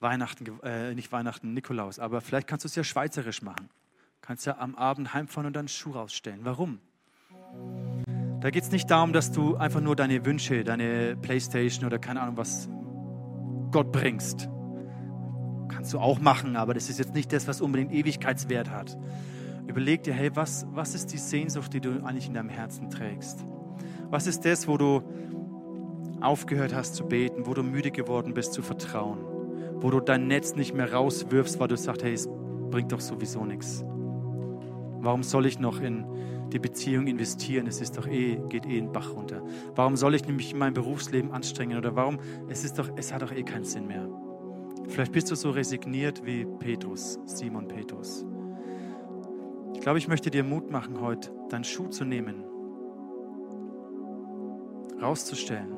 Weihnachten, 0.00 0.60
äh, 0.62 0.94
nicht 0.94 1.12
Weihnachten, 1.12 1.52
Nikolaus, 1.52 1.98
aber 1.98 2.20
vielleicht 2.22 2.48
kannst 2.48 2.64
du 2.64 2.68
es 2.68 2.74
ja 2.74 2.82
schweizerisch 2.82 3.42
machen. 3.42 3.68
Kannst 4.22 4.46
ja 4.46 4.56
am 4.58 4.74
Abend 4.74 5.12
heimfahren 5.12 5.46
und 5.46 5.52
dann 5.52 5.62
einen 5.62 5.68
Schuh 5.68 5.92
rausstellen. 5.92 6.40
Warum? 6.44 6.80
Da 8.40 8.50
geht 8.50 8.64
es 8.64 8.70
nicht 8.70 8.90
darum, 8.90 9.12
dass 9.12 9.30
du 9.30 9.56
einfach 9.56 9.80
nur 9.80 9.94
deine 9.94 10.24
Wünsche, 10.24 10.64
deine 10.64 11.16
Playstation 11.16 11.84
oder 11.84 11.98
keine 11.98 12.22
Ahnung 12.22 12.36
was 12.36 12.68
Gott 13.70 13.92
bringst. 13.92 14.48
Kannst 15.82 15.94
du 15.94 15.98
auch 15.98 16.20
machen, 16.20 16.54
aber 16.54 16.74
das 16.74 16.88
ist 16.88 17.00
jetzt 17.00 17.12
nicht 17.12 17.32
das, 17.32 17.48
was 17.48 17.60
unbedingt 17.60 17.90
Ewigkeitswert 17.90 18.70
hat. 18.70 18.96
Überleg 19.66 20.04
dir, 20.04 20.14
hey, 20.14 20.30
was, 20.32 20.64
was 20.72 20.94
ist 20.94 21.12
die 21.12 21.18
Sehnsucht, 21.18 21.72
die 21.74 21.80
du 21.80 22.04
eigentlich 22.04 22.28
in 22.28 22.34
deinem 22.34 22.50
Herzen 22.50 22.88
trägst? 22.88 23.44
Was 24.08 24.28
ist 24.28 24.44
das, 24.44 24.68
wo 24.68 24.76
du 24.76 25.02
aufgehört 26.20 26.72
hast 26.72 26.94
zu 26.94 27.04
beten, 27.04 27.46
wo 27.46 27.54
du 27.54 27.64
müde 27.64 27.90
geworden 27.90 28.32
bist 28.32 28.52
zu 28.52 28.62
vertrauen, 28.62 29.18
wo 29.80 29.90
du 29.90 29.98
dein 29.98 30.28
Netz 30.28 30.54
nicht 30.54 30.72
mehr 30.72 30.92
rauswirfst, 30.92 31.58
weil 31.58 31.66
du 31.66 31.76
sagst, 31.76 32.04
hey, 32.04 32.12
es 32.12 32.28
bringt 32.70 32.92
doch 32.92 33.00
sowieso 33.00 33.44
nichts. 33.44 33.84
Warum 35.00 35.24
soll 35.24 35.46
ich 35.46 35.58
noch 35.58 35.80
in 35.80 36.06
die 36.52 36.60
Beziehung 36.60 37.08
investieren? 37.08 37.66
Es 37.66 37.80
ist 37.80 37.98
doch 37.98 38.06
eh, 38.06 38.38
geht 38.48 38.66
eh 38.66 38.78
in 38.78 38.92
Bach 38.92 39.16
runter. 39.16 39.42
Warum 39.74 39.96
soll 39.96 40.14
ich 40.14 40.28
mich 40.28 40.52
in 40.52 40.58
meinem 40.58 40.74
Berufsleben 40.74 41.32
anstrengen? 41.32 41.76
Oder 41.76 41.96
warum? 41.96 42.20
Es 42.48 42.62
ist 42.62 42.78
doch, 42.78 42.88
es 42.94 43.12
hat 43.12 43.22
doch 43.22 43.32
eh 43.32 43.42
keinen 43.42 43.64
Sinn 43.64 43.88
mehr. 43.88 44.08
Vielleicht 44.92 45.12
bist 45.12 45.30
du 45.30 45.36
so 45.36 45.50
resigniert 45.50 46.22
wie 46.26 46.44
Petrus, 46.44 47.18
Simon 47.24 47.66
Petrus. 47.66 48.26
Ich 49.72 49.80
glaube, 49.80 49.96
ich 49.96 50.06
möchte 50.06 50.30
dir 50.30 50.44
Mut 50.44 50.70
machen, 50.70 51.00
heute 51.00 51.32
deinen 51.48 51.64
Schuh 51.64 51.88
zu 51.88 52.04
nehmen 52.04 52.44
rauszustellen 55.00 55.72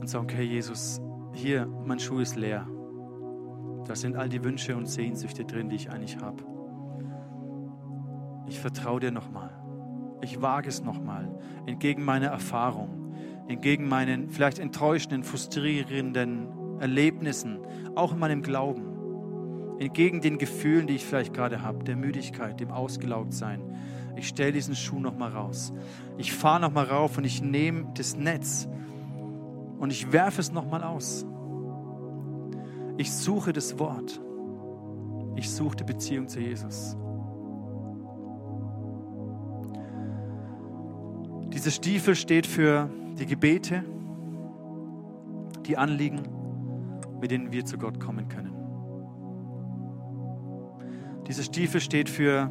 und 0.00 0.08
sagen, 0.08 0.24
okay 0.24 0.44
Jesus, 0.44 1.00
hier, 1.32 1.66
mein 1.66 1.98
Schuh 1.98 2.20
ist 2.20 2.36
leer. 2.36 2.66
Da 3.86 3.96
sind 3.96 4.14
all 4.16 4.28
die 4.28 4.42
Wünsche 4.42 4.76
und 4.76 4.86
Sehnsüchte 4.86 5.44
drin, 5.44 5.68
die 5.68 5.76
ich 5.76 5.90
eigentlich 5.90 6.18
habe. 6.18 6.44
Ich 8.46 8.60
vertraue 8.60 9.00
dir 9.00 9.10
nochmal. 9.10 9.50
Ich 10.22 10.40
wage 10.40 10.68
es 10.68 10.84
nochmal, 10.84 11.28
entgegen 11.66 12.04
meiner 12.04 12.28
Erfahrung, 12.28 13.12
entgegen 13.48 13.88
meinen 13.88 14.30
vielleicht 14.30 14.60
enttäuschenden, 14.60 15.24
frustrierenden 15.24 16.61
Erlebnissen, 16.82 17.60
auch 17.94 18.12
in 18.12 18.18
meinem 18.18 18.42
Glauben, 18.42 19.78
entgegen 19.78 20.20
den 20.20 20.36
Gefühlen, 20.36 20.86
die 20.86 20.96
ich 20.96 21.04
vielleicht 21.04 21.32
gerade 21.32 21.62
habe, 21.62 21.84
der 21.84 21.96
Müdigkeit, 21.96 22.60
dem 22.60 22.70
Ausgelaugtsein, 22.70 23.62
ich 24.16 24.28
stelle 24.28 24.52
diesen 24.52 24.76
Schuh 24.76 25.00
nochmal 25.00 25.30
raus. 25.30 25.72
Ich 26.18 26.32
fahre 26.32 26.60
nochmal 26.60 26.84
rauf 26.84 27.16
und 27.18 27.24
ich 27.24 27.42
nehme 27.42 27.86
das 27.94 28.16
Netz 28.16 28.68
und 29.78 29.90
ich 29.90 30.12
werfe 30.12 30.40
es 30.40 30.52
nochmal 30.52 30.82
aus. 30.82 31.24
Ich 32.98 33.12
suche 33.12 33.52
das 33.52 33.78
Wort. 33.78 34.20
Ich 35.34 35.50
suche 35.50 35.76
die 35.76 35.84
Beziehung 35.84 36.28
zu 36.28 36.40
Jesus. 36.40 36.96
Dieser 41.48 41.70
Stiefel 41.70 42.14
steht 42.14 42.46
für 42.46 42.90
die 43.18 43.26
Gebete, 43.26 43.84
die 45.66 45.76
Anliegen, 45.76 46.22
mit 47.22 47.30
denen 47.30 47.52
wir 47.52 47.64
zu 47.64 47.78
Gott 47.78 48.00
kommen 48.00 48.28
können. 48.28 48.52
Dieser 51.28 51.44
Stiefel 51.44 51.80
steht 51.80 52.10
für 52.10 52.50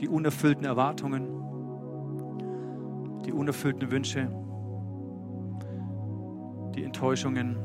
die 0.00 0.08
unerfüllten 0.08 0.64
Erwartungen, 0.64 1.28
die 3.26 3.32
unerfüllten 3.32 3.90
Wünsche, 3.90 4.30
die 6.74 6.84
Enttäuschungen. 6.84 7.58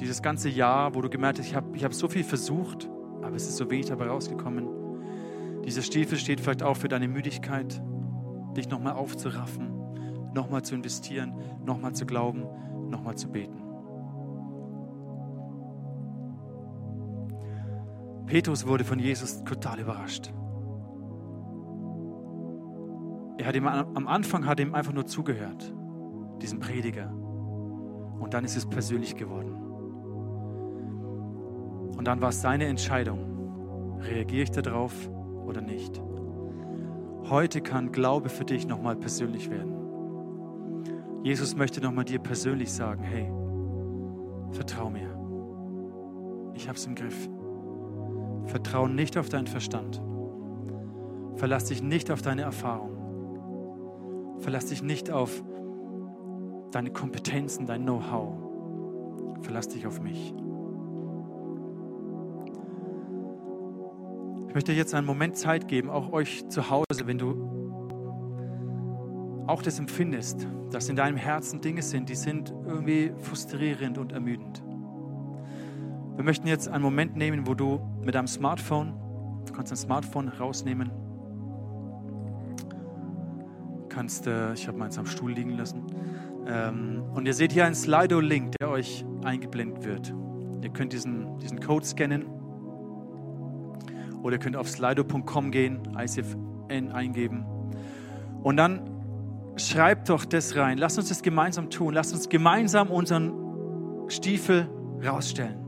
Dieses 0.00 0.22
ganze 0.22 0.48
Jahr, 0.48 0.94
wo 0.94 1.02
du 1.02 1.10
gemerkt 1.10 1.38
hast, 1.38 1.46
ich 1.46 1.54
habe 1.54 1.76
ich 1.76 1.84
hab 1.84 1.92
so 1.92 2.08
viel 2.08 2.24
versucht, 2.24 2.88
aber 3.22 3.36
es 3.36 3.46
ist 3.46 3.58
so 3.58 3.70
wenig 3.70 3.86
dabei 3.86 4.08
rausgekommen. 4.08 4.66
Dieser 5.66 5.82
Stiefel 5.82 6.16
steht 6.16 6.40
vielleicht 6.40 6.62
auch 6.62 6.78
für 6.78 6.88
deine 6.88 7.08
Müdigkeit, 7.08 7.82
dich 8.56 8.70
nochmal 8.70 8.94
aufzuraffen, 8.94 10.32
nochmal 10.32 10.62
zu 10.62 10.74
investieren, 10.74 11.34
nochmal 11.64 11.94
zu 11.94 12.06
glauben, 12.06 12.44
nochmal 12.88 13.16
zu 13.16 13.28
beten. 13.28 13.63
Petrus 18.26 18.66
wurde 18.66 18.84
von 18.84 18.98
Jesus 18.98 19.44
total 19.44 19.80
überrascht. 19.80 20.32
Er 23.36 23.46
hat 23.46 23.56
ihm, 23.56 23.66
am 23.66 24.06
Anfang 24.06 24.46
hat 24.46 24.60
ihm 24.60 24.74
einfach 24.74 24.92
nur 24.92 25.06
zugehört, 25.06 25.74
diesem 26.40 26.60
Prediger. 26.60 27.12
Und 28.18 28.32
dann 28.32 28.44
ist 28.44 28.56
es 28.56 28.66
persönlich 28.66 29.16
geworden. 29.16 29.54
Und 31.96 32.06
dann 32.06 32.20
war 32.20 32.30
es 32.30 32.40
seine 32.40 32.66
Entscheidung. 32.66 33.98
Reagiere 34.00 34.44
ich 34.44 34.50
darauf 34.50 34.92
oder 35.44 35.60
nicht? 35.60 36.02
Heute 37.28 37.60
kann 37.60 37.92
Glaube 37.92 38.28
für 38.28 38.44
dich 38.44 38.66
nochmal 38.66 38.96
persönlich 38.96 39.50
werden. 39.50 39.74
Jesus 41.22 41.56
möchte 41.56 41.80
nochmal 41.80 42.04
dir 42.04 42.18
persönlich 42.18 42.72
sagen, 42.72 43.02
hey, 43.02 43.30
vertrau 44.54 44.90
mir. 44.90 45.10
Ich 46.54 46.68
habe 46.68 46.76
es 46.76 46.86
im 46.86 46.94
Griff. 46.94 47.28
Vertrau 48.46 48.86
nicht 48.88 49.16
auf 49.16 49.28
deinen 49.28 49.46
Verstand. 49.46 50.02
Verlass 51.36 51.66
dich 51.66 51.82
nicht 51.82 52.10
auf 52.10 52.22
deine 52.22 52.42
Erfahrung. 52.42 54.36
Verlass 54.38 54.66
dich 54.66 54.82
nicht 54.82 55.10
auf 55.10 55.42
deine 56.70 56.90
Kompetenzen, 56.90 57.66
dein 57.66 57.82
Know-how. 57.82 58.34
Verlass 59.42 59.68
dich 59.68 59.86
auf 59.86 60.00
mich. 60.00 60.34
Ich 64.48 64.54
möchte 64.54 64.72
jetzt 64.72 64.94
einen 64.94 65.06
Moment 65.06 65.36
Zeit 65.36 65.66
geben, 65.66 65.90
auch 65.90 66.12
euch 66.12 66.48
zu 66.48 66.70
Hause, 66.70 67.06
wenn 67.06 67.18
du 67.18 67.54
auch 69.46 69.62
das 69.62 69.78
empfindest, 69.78 70.46
dass 70.70 70.88
in 70.88 70.96
deinem 70.96 71.16
Herzen 71.16 71.60
Dinge 71.60 71.82
sind, 71.82 72.08
die 72.08 72.14
sind 72.14 72.54
irgendwie 72.66 73.12
frustrierend 73.18 73.98
und 73.98 74.12
ermüdend. 74.12 74.62
Wir 76.16 76.22
möchten 76.22 76.46
jetzt 76.46 76.68
einen 76.68 76.82
Moment 76.82 77.16
nehmen, 77.16 77.46
wo 77.46 77.54
du 77.54 77.80
mit 78.04 78.14
deinem 78.14 78.28
Smartphone, 78.28 78.94
du 79.46 79.52
kannst 79.52 79.72
dein 79.72 79.76
Smartphone 79.76 80.28
rausnehmen, 80.28 80.90
kannst, 83.88 84.28
äh, 84.28 84.52
ich 84.52 84.68
habe 84.68 84.78
meins 84.78 84.96
am 84.96 85.06
Stuhl 85.06 85.32
liegen 85.32 85.50
lassen, 85.50 85.86
ähm, 86.46 87.02
und 87.14 87.26
ihr 87.26 87.34
seht 87.34 87.50
hier 87.50 87.64
einen 87.64 87.74
Slido-Link, 87.74 88.52
der 88.60 88.70
euch 88.70 89.04
eingeblendet 89.24 89.84
wird. 89.84 90.14
Ihr 90.62 90.70
könnt 90.70 90.92
diesen, 90.92 91.38
diesen 91.40 91.58
Code 91.58 91.84
scannen 91.84 92.26
oder 94.22 94.36
ihr 94.36 94.40
könnt 94.40 94.56
auf 94.56 94.68
slido.com 94.68 95.50
gehen, 95.50 95.80
ICFN 95.98 96.92
eingeben 96.92 97.44
und 98.44 98.56
dann 98.56 98.88
schreibt 99.56 100.08
doch 100.10 100.24
das 100.24 100.54
rein. 100.54 100.78
Lasst 100.78 100.96
uns 100.96 101.08
das 101.08 101.22
gemeinsam 101.22 101.70
tun. 101.70 101.94
Lasst 101.94 102.12
uns 102.12 102.28
gemeinsam 102.28 102.90
unseren 102.90 103.32
Stiefel 104.08 104.68
rausstellen 105.04 105.63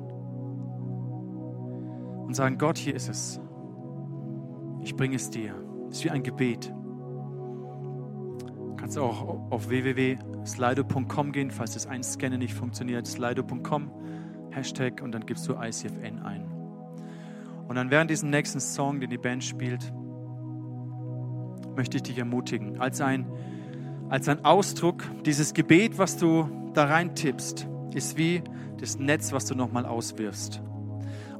und 2.26 2.34
sagen, 2.34 2.58
Gott, 2.58 2.78
hier 2.78 2.94
ist 2.94 3.08
es. 3.08 3.40
Ich 4.82 4.96
bringe 4.96 5.16
es 5.16 5.30
dir. 5.30 5.54
Es 5.90 5.98
ist 5.98 6.04
wie 6.04 6.10
ein 6.10 6.22
Gebet. 6.22 6.72
Du 8.46 8.76
kannst 8.76 8.98
auch 8.98 9.50
auf 9.50 9.68
www.slido.com 9.68 11.32
gehen, 11.32 11.50
falls 11.50 11.74
das 11.74 11.86
Einscannen 11.86 12.38
nicht 12.38 12.54
funktioniert. 12.54 13.06
Slido.com, 13.06 13.90
Hashtag 14.50 15.02
und 15.02 15.12
dann 15.12 15.26
gibst 15.26 15.48
du 15.48 15.54
ICFN 15.54 16.20
ein. 16.20 16.44
Und 17.68 17.76
dann 17.76 17.90
während 17.90 18.10
diesem 18.10 18.30
nächsten 18.30 18.60
Song, 18.60 19.00
den 19.00 19.10
die 19.10 19.18
Band 19.18 19.42
spielt, 19.42 19.92
möchte 21.74 21.96
ich 21.96 22.04
dich 22.04 22.18
ermutigen, 22.18 22.80
als 22.80 23.00
ein, 23.00 23.26
als 24.08 24.28
ein 24.28 24.44
Ausdruck, 24.44 25.04
dieses 25.24 25.52
Gebet, 25.52 25.98
was 25.98 26.16
du 26.16 26.48
da 26.74 26.84
rein 26.84 27.14
tippst, 27.14 27.68
ist 27.94 28.16
wie 28.16 28.42
das 28.78 28.98
Netz, 28.98 29.32
was 29.32 29.46
du 29.46 29.54
nochmal 29.54 29.84
auswirfst. 29.84 30.62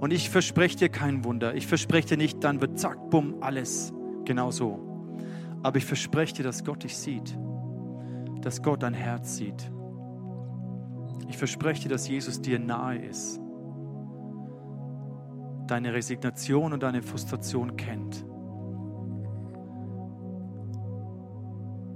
Und 0.01 0.13
ich 0.13 0.31
verspreche 0.31 0.77
dir 0.77 0.89
kein 0.89 1.25
Wunder. 1.25 1.55
Ich 1.55 1.67
verspreche 1.67 2.09
dir 2.09 2.17
nicht, 2.17 2.45
dann 2.45 2.61
wird 2.61 2.79
zack, 2.79 3.11
bumm, 3.11 3.37
alles 3.41 3.93
genau 4.25 4.51
so. 4.51 4.79
Aber 5.63 5.79
ich 5.79 5.85
verspreche 5.85 6.35
dir, 6.35 6.43
dass 6.43 6.65
Gott 6.65 6.85
dich 6.85 6.97
sieht. 6.97 7.37
Dass 8.43 8.63
Gott 8.63 8.83
dein 8.83 8.95
Herz 8.95 9.37
sieht. 9.37 9.71
Ich 11.29 11.39
verspreche 11.39 11.85
dir, 11.85 11.89
dass 11.89 12.09
Jesus 12.09 12.41
dir 12.41 12.59
nahe 12.59 12.99
ist. 12.99 13.41
Deine 15.67 15.93
Resignation 15.93 16.73
und 16.73 16.83
deine 16.83 17.03
Frustration 17.03 17.77
kennt. 17.77 18.25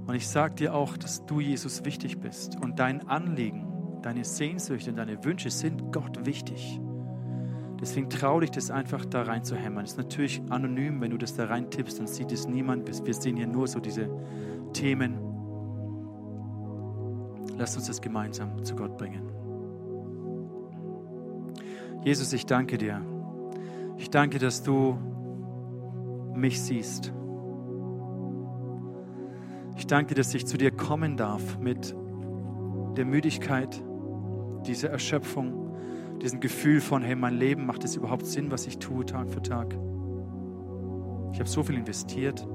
Und 0.06 0.16
ich 0.16 0.26
sage 0.26 0.56
dir 0.56 0.74
auch, 0.74 0.96
dass 0.96 1.24
du 1.26 1.38
Jesus 1.38 1.84
wichtig 1.84 2.18
bist 2.18 2.56
und 2.60 2.80
dein 2.80 3.06
Anliegen, 3.06 4.00
deine 4.02 4.24
Sehnsüchte 4.24 4.90
und 4.90 4.96
deine 4.96 5.24
Wünsche 5.24 5.50
sind 5.50 5.92
Gott 5.92 6.26
wichtig. 6.26 6.80
Deswegen 7.80 8.10
trau 8.10 8.40
dich, 8.40 8.50
das 8.50 8.70
einfach 8.70 9.06
da 9.06 9.22
rein 9.22 9.42
zu 9.42 9.56
hämmern. 9.56 9.84
Es 9.84 9.92
ist 9.92 9.96
natürlich 9.96 10.42
anonym, 10.50 11.00
wenn 11.00 11.10
du 11.10 11.16
das 11.16 11.34
da 11.34 11.46
rein 11.46 11.70
tippst, 11.70 11.98
dann 11.98 12.06
sieht 12.06 12.30
es 12.30 12.46
niemand. 12.46 12.86
Wir 13.06 13.14
sehen 13.14 13.36
hier 13.36 13.46
nur 13.46 13.66
so 13.66 13.80
diese 13.80 14.10
Themen. 14.74 15.18
Lass 17.56 17.76
uns 17.76 17.86
das 17.86 18.00
gemeinsam 18.00 18.62
zu 18.64 18.76
Gott 18.76 18.98
bringen. 18.98 19.30
Jesus, 22.04 22.32
ich 22.32 22.46
danke 22.46 22.78
dir. 22.78 23.02
Ich 23.96 24.10
danke, 24.10 24.38
dass 24.38 24.62
du 24.62 24.98
mich 26.34 26.60
siehst. 26.62 27.12
Ich 29.76 29.86
danke, 29.86 30.14
dass 30.14 30.34
ich 30.34 30.46
zu 30.46 30.56
dir 30.58 30.70
kommen 30.70 31.16
darf 31.16 31.58
mit 31.58 31.94
der 32.96 33.04
Müdigkeit, 33.04 33.82
dieser 34.66 34.90
Erschöpfung 34.90 35.69
diesem 36.22 36.40
Gefühl 36.40 36.80
von, 36.80 37.02
hey, 37.02 37.16
mein 37.16 37.37
Leben 37.37 37.66
macht 37.66 37.85
es 37.85 37.96
überhaupt 37.96 38.26
Sinn, 38.26 38.50
was 38.50 38.66
ich 38.66 38.78
tue 38.78 39.04
Tag 39.04 39.30
für 39.30 39.42
Tag. 39.42 39.74
Ich 41.33 41.38
habe 41.38 41.48
so 41.48 41.62
viel 41.62 41.76
investiert. 41.76 42.46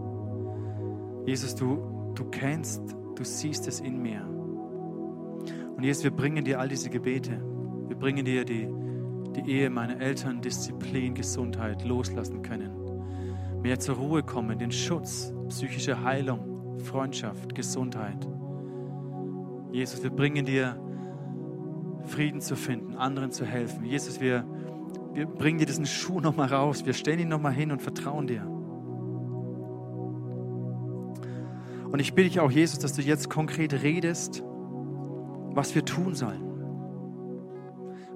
Jesus, 1.25 1.55
du, 1.55 2.13
du 2.13 2.25
kennst, 2.25 2.81
du 3.15 3.23
siehst 3.23 3.67
es 3.67 3.79
in 3.79 4.01
mir. 4.01 4.21
Und 5.75 5.83
Jesus, 5.83 6.03
wir 6.03 6.11
bringen 6.11 6.45
dir 6.45 6.59
all 6.59 6.69
diese 6.69 6.89
Gebete. 6.89 7.41
Wir 7.87 7.95
bringen 7.95 8.25
dir 8.25 8.45
die, 8.45 8.67
die 9.35 9.51
Ehe 9.51 9.69
meiner 9.69 9.99
Eltern, 9.99 10.41
Disziplin, 10.41 11.15
Gesundheit 11.15 11.83
loslassen 11.83 12.41
können. 12.41 12.71
Mehr 13.61 13.79
zur 13.79 13.95
Ruhe 13.95 14.23
kommen, 14.23 14.59
den 14.59 14.71
Schutz, 14.71 15.33
psychische 15.49 16.03
Heilung, 16.03 16.79
Freundschaft, 16.79 17.55
Gesundheit. 17.55 18.27
Jesus, 19.71 20.03
wir 20.03 20.11
bringen 20.11 20.45
dir 20.45 20.79
Frieden 22.05 22.41
zu 22.41 22.55
finden, 22.55 22.95
anderen 22.95 23.31
zu 23.31 23.45
helfen. 23.45 23.85
Jesus, 23.85 24.19
wir, 24.19 24.45
wir 25.13 25.25
bringen 25.25 25.59
dir 25.59 25.65
diesen 25.65 25.85
Schuh 25.85 26.19
nochmal 26.19 26.47
raus. 26.47 26.85
Wir 26.85 26.93
stellen 26.93 27.19
ihn 27.19 27.29
nochmal 27.29 27.53
hin 27.53 27.71
und 27.71 27.81
vertrauen 27.81 28.27
dir. 28.27 28.45
Und 31.91 31.99
ich 31.99 32.13
bitte 32.13 32.29
dich 32.29 32.39
auch, 32.39 32.51
Jesus, 32.51 32.79
dass 32.79 32.93
du 32.93 33.01
jetzt 33.01 33.29
konkret 33.29 33.73
redest, 33.83 34.43
was 35.51 35.73
wir 35.75 35.85
tun 35.85 36.15
sollen. 36.15 36.43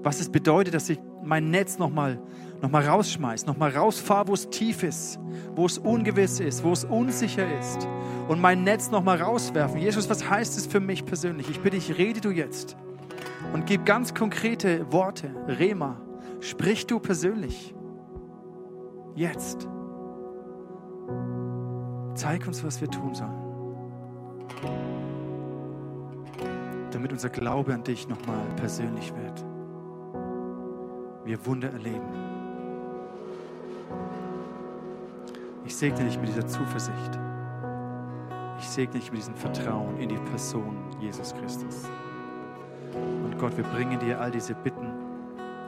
Was 0.01 0.19
es 0.19 0.29
bedeutet, 0.29 0.73
dass 0.73 0.89
ich 0.89 0.99
mein 1.23 1.49
Netz 1.49 1.77
nochmal 1.77 2.21
noch 2.61 2.69
mal 2.69 2.85
rausschmeiße, 2.85 3.45
nochmal 3.45 3.71
rausfahre, 3.71 4.27
wo 4.27 4.33
es 4.33 4.49
tief 4.49 4.83
ist, 4.83 5.19
wo 5.55 5.65
es 5.65 5.77
ungewiss 5.77 6.39
ist, 6.39 6.63
wo 6.63 6.73
es 6.73 6.83
unsicher 6.83 7.47
ist. 7.57 7.87
Und 8.27 8.41
mein 8.41 8.63
Netz 8.63 8.91
nochmal 8.91 9.21
rauswerfen. 9.21 9.79
Jesus, 9.79 10.09
was 10.09 10.29
heißt 10.29 10.57
es 10.57 10.67
für 10.67 10.79
mich 10.79 11.05
persönlich? 11.05 11.49
Ich 11.49 11.61
bitte 11.61 11.77
dich, 11.77 11.97
rede 11.97 12.21
du 12.21 12.31
jetzt 12.31 12.75
und 13.53 13.65
gib 13.65 13.85
ganz 13.85 14.13
konkrete 14.13 14.91
Worte. 14.91 15.33
Rema, 15.47 15.97
sprich 16.39 16.87
du 16.87 16.99
persönlich. 16.99 17.73
Jetzt. 19.15 19.67
Zeig 22.15 22.47
uns, 22.47 22.63
was 22.63 22.81
wir 22.81 22.89
tun 22.89 23.13
sollen. 23.15 23.49
Damit 26.91 27.11
unser 27.13 27.29
Glaube 27.29 27.73
an 27.73 27.83
dich 27.83 28.07
nochmal 28.07 28.45
persönlich 28.55 29.13
wird. 29.15 29.45
Wir 31.23 31.45
Wunder 31.45 31.71
erleben. 31.71 32.07
Ich 35.65 35.75
segne 35.75 36.03
dich 36.03 36.17
mit 36.19 36.29
dieser 36.29 36.47
Zuversicht. 36.47 37.19
Ich 38.59 38.67
segne 38.67 38.99
dich 38.99 39.11
mit 39.11 39.21
diesem 39.21 39.35
Vertrauen 39.35 39.97
in 39.97 40.09
die 40.09 40.17
Person 40.17 40.75
Jesus 40.99 41.33
Christus. 41.35 41.83
Und 42.93 43.37
Gott, 43.39 43.55
wir 43.57 43.63
bringen 43.63 43.99
dir 43.99 44.19
all 44.19 44.31
diese 44.31 44.53
Bitten 44.53 44.87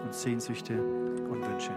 und 0.04 0.14
Sehnsüchte 0.14 0.74
und 0.74 1.42
Wünsche. 1.42 1.72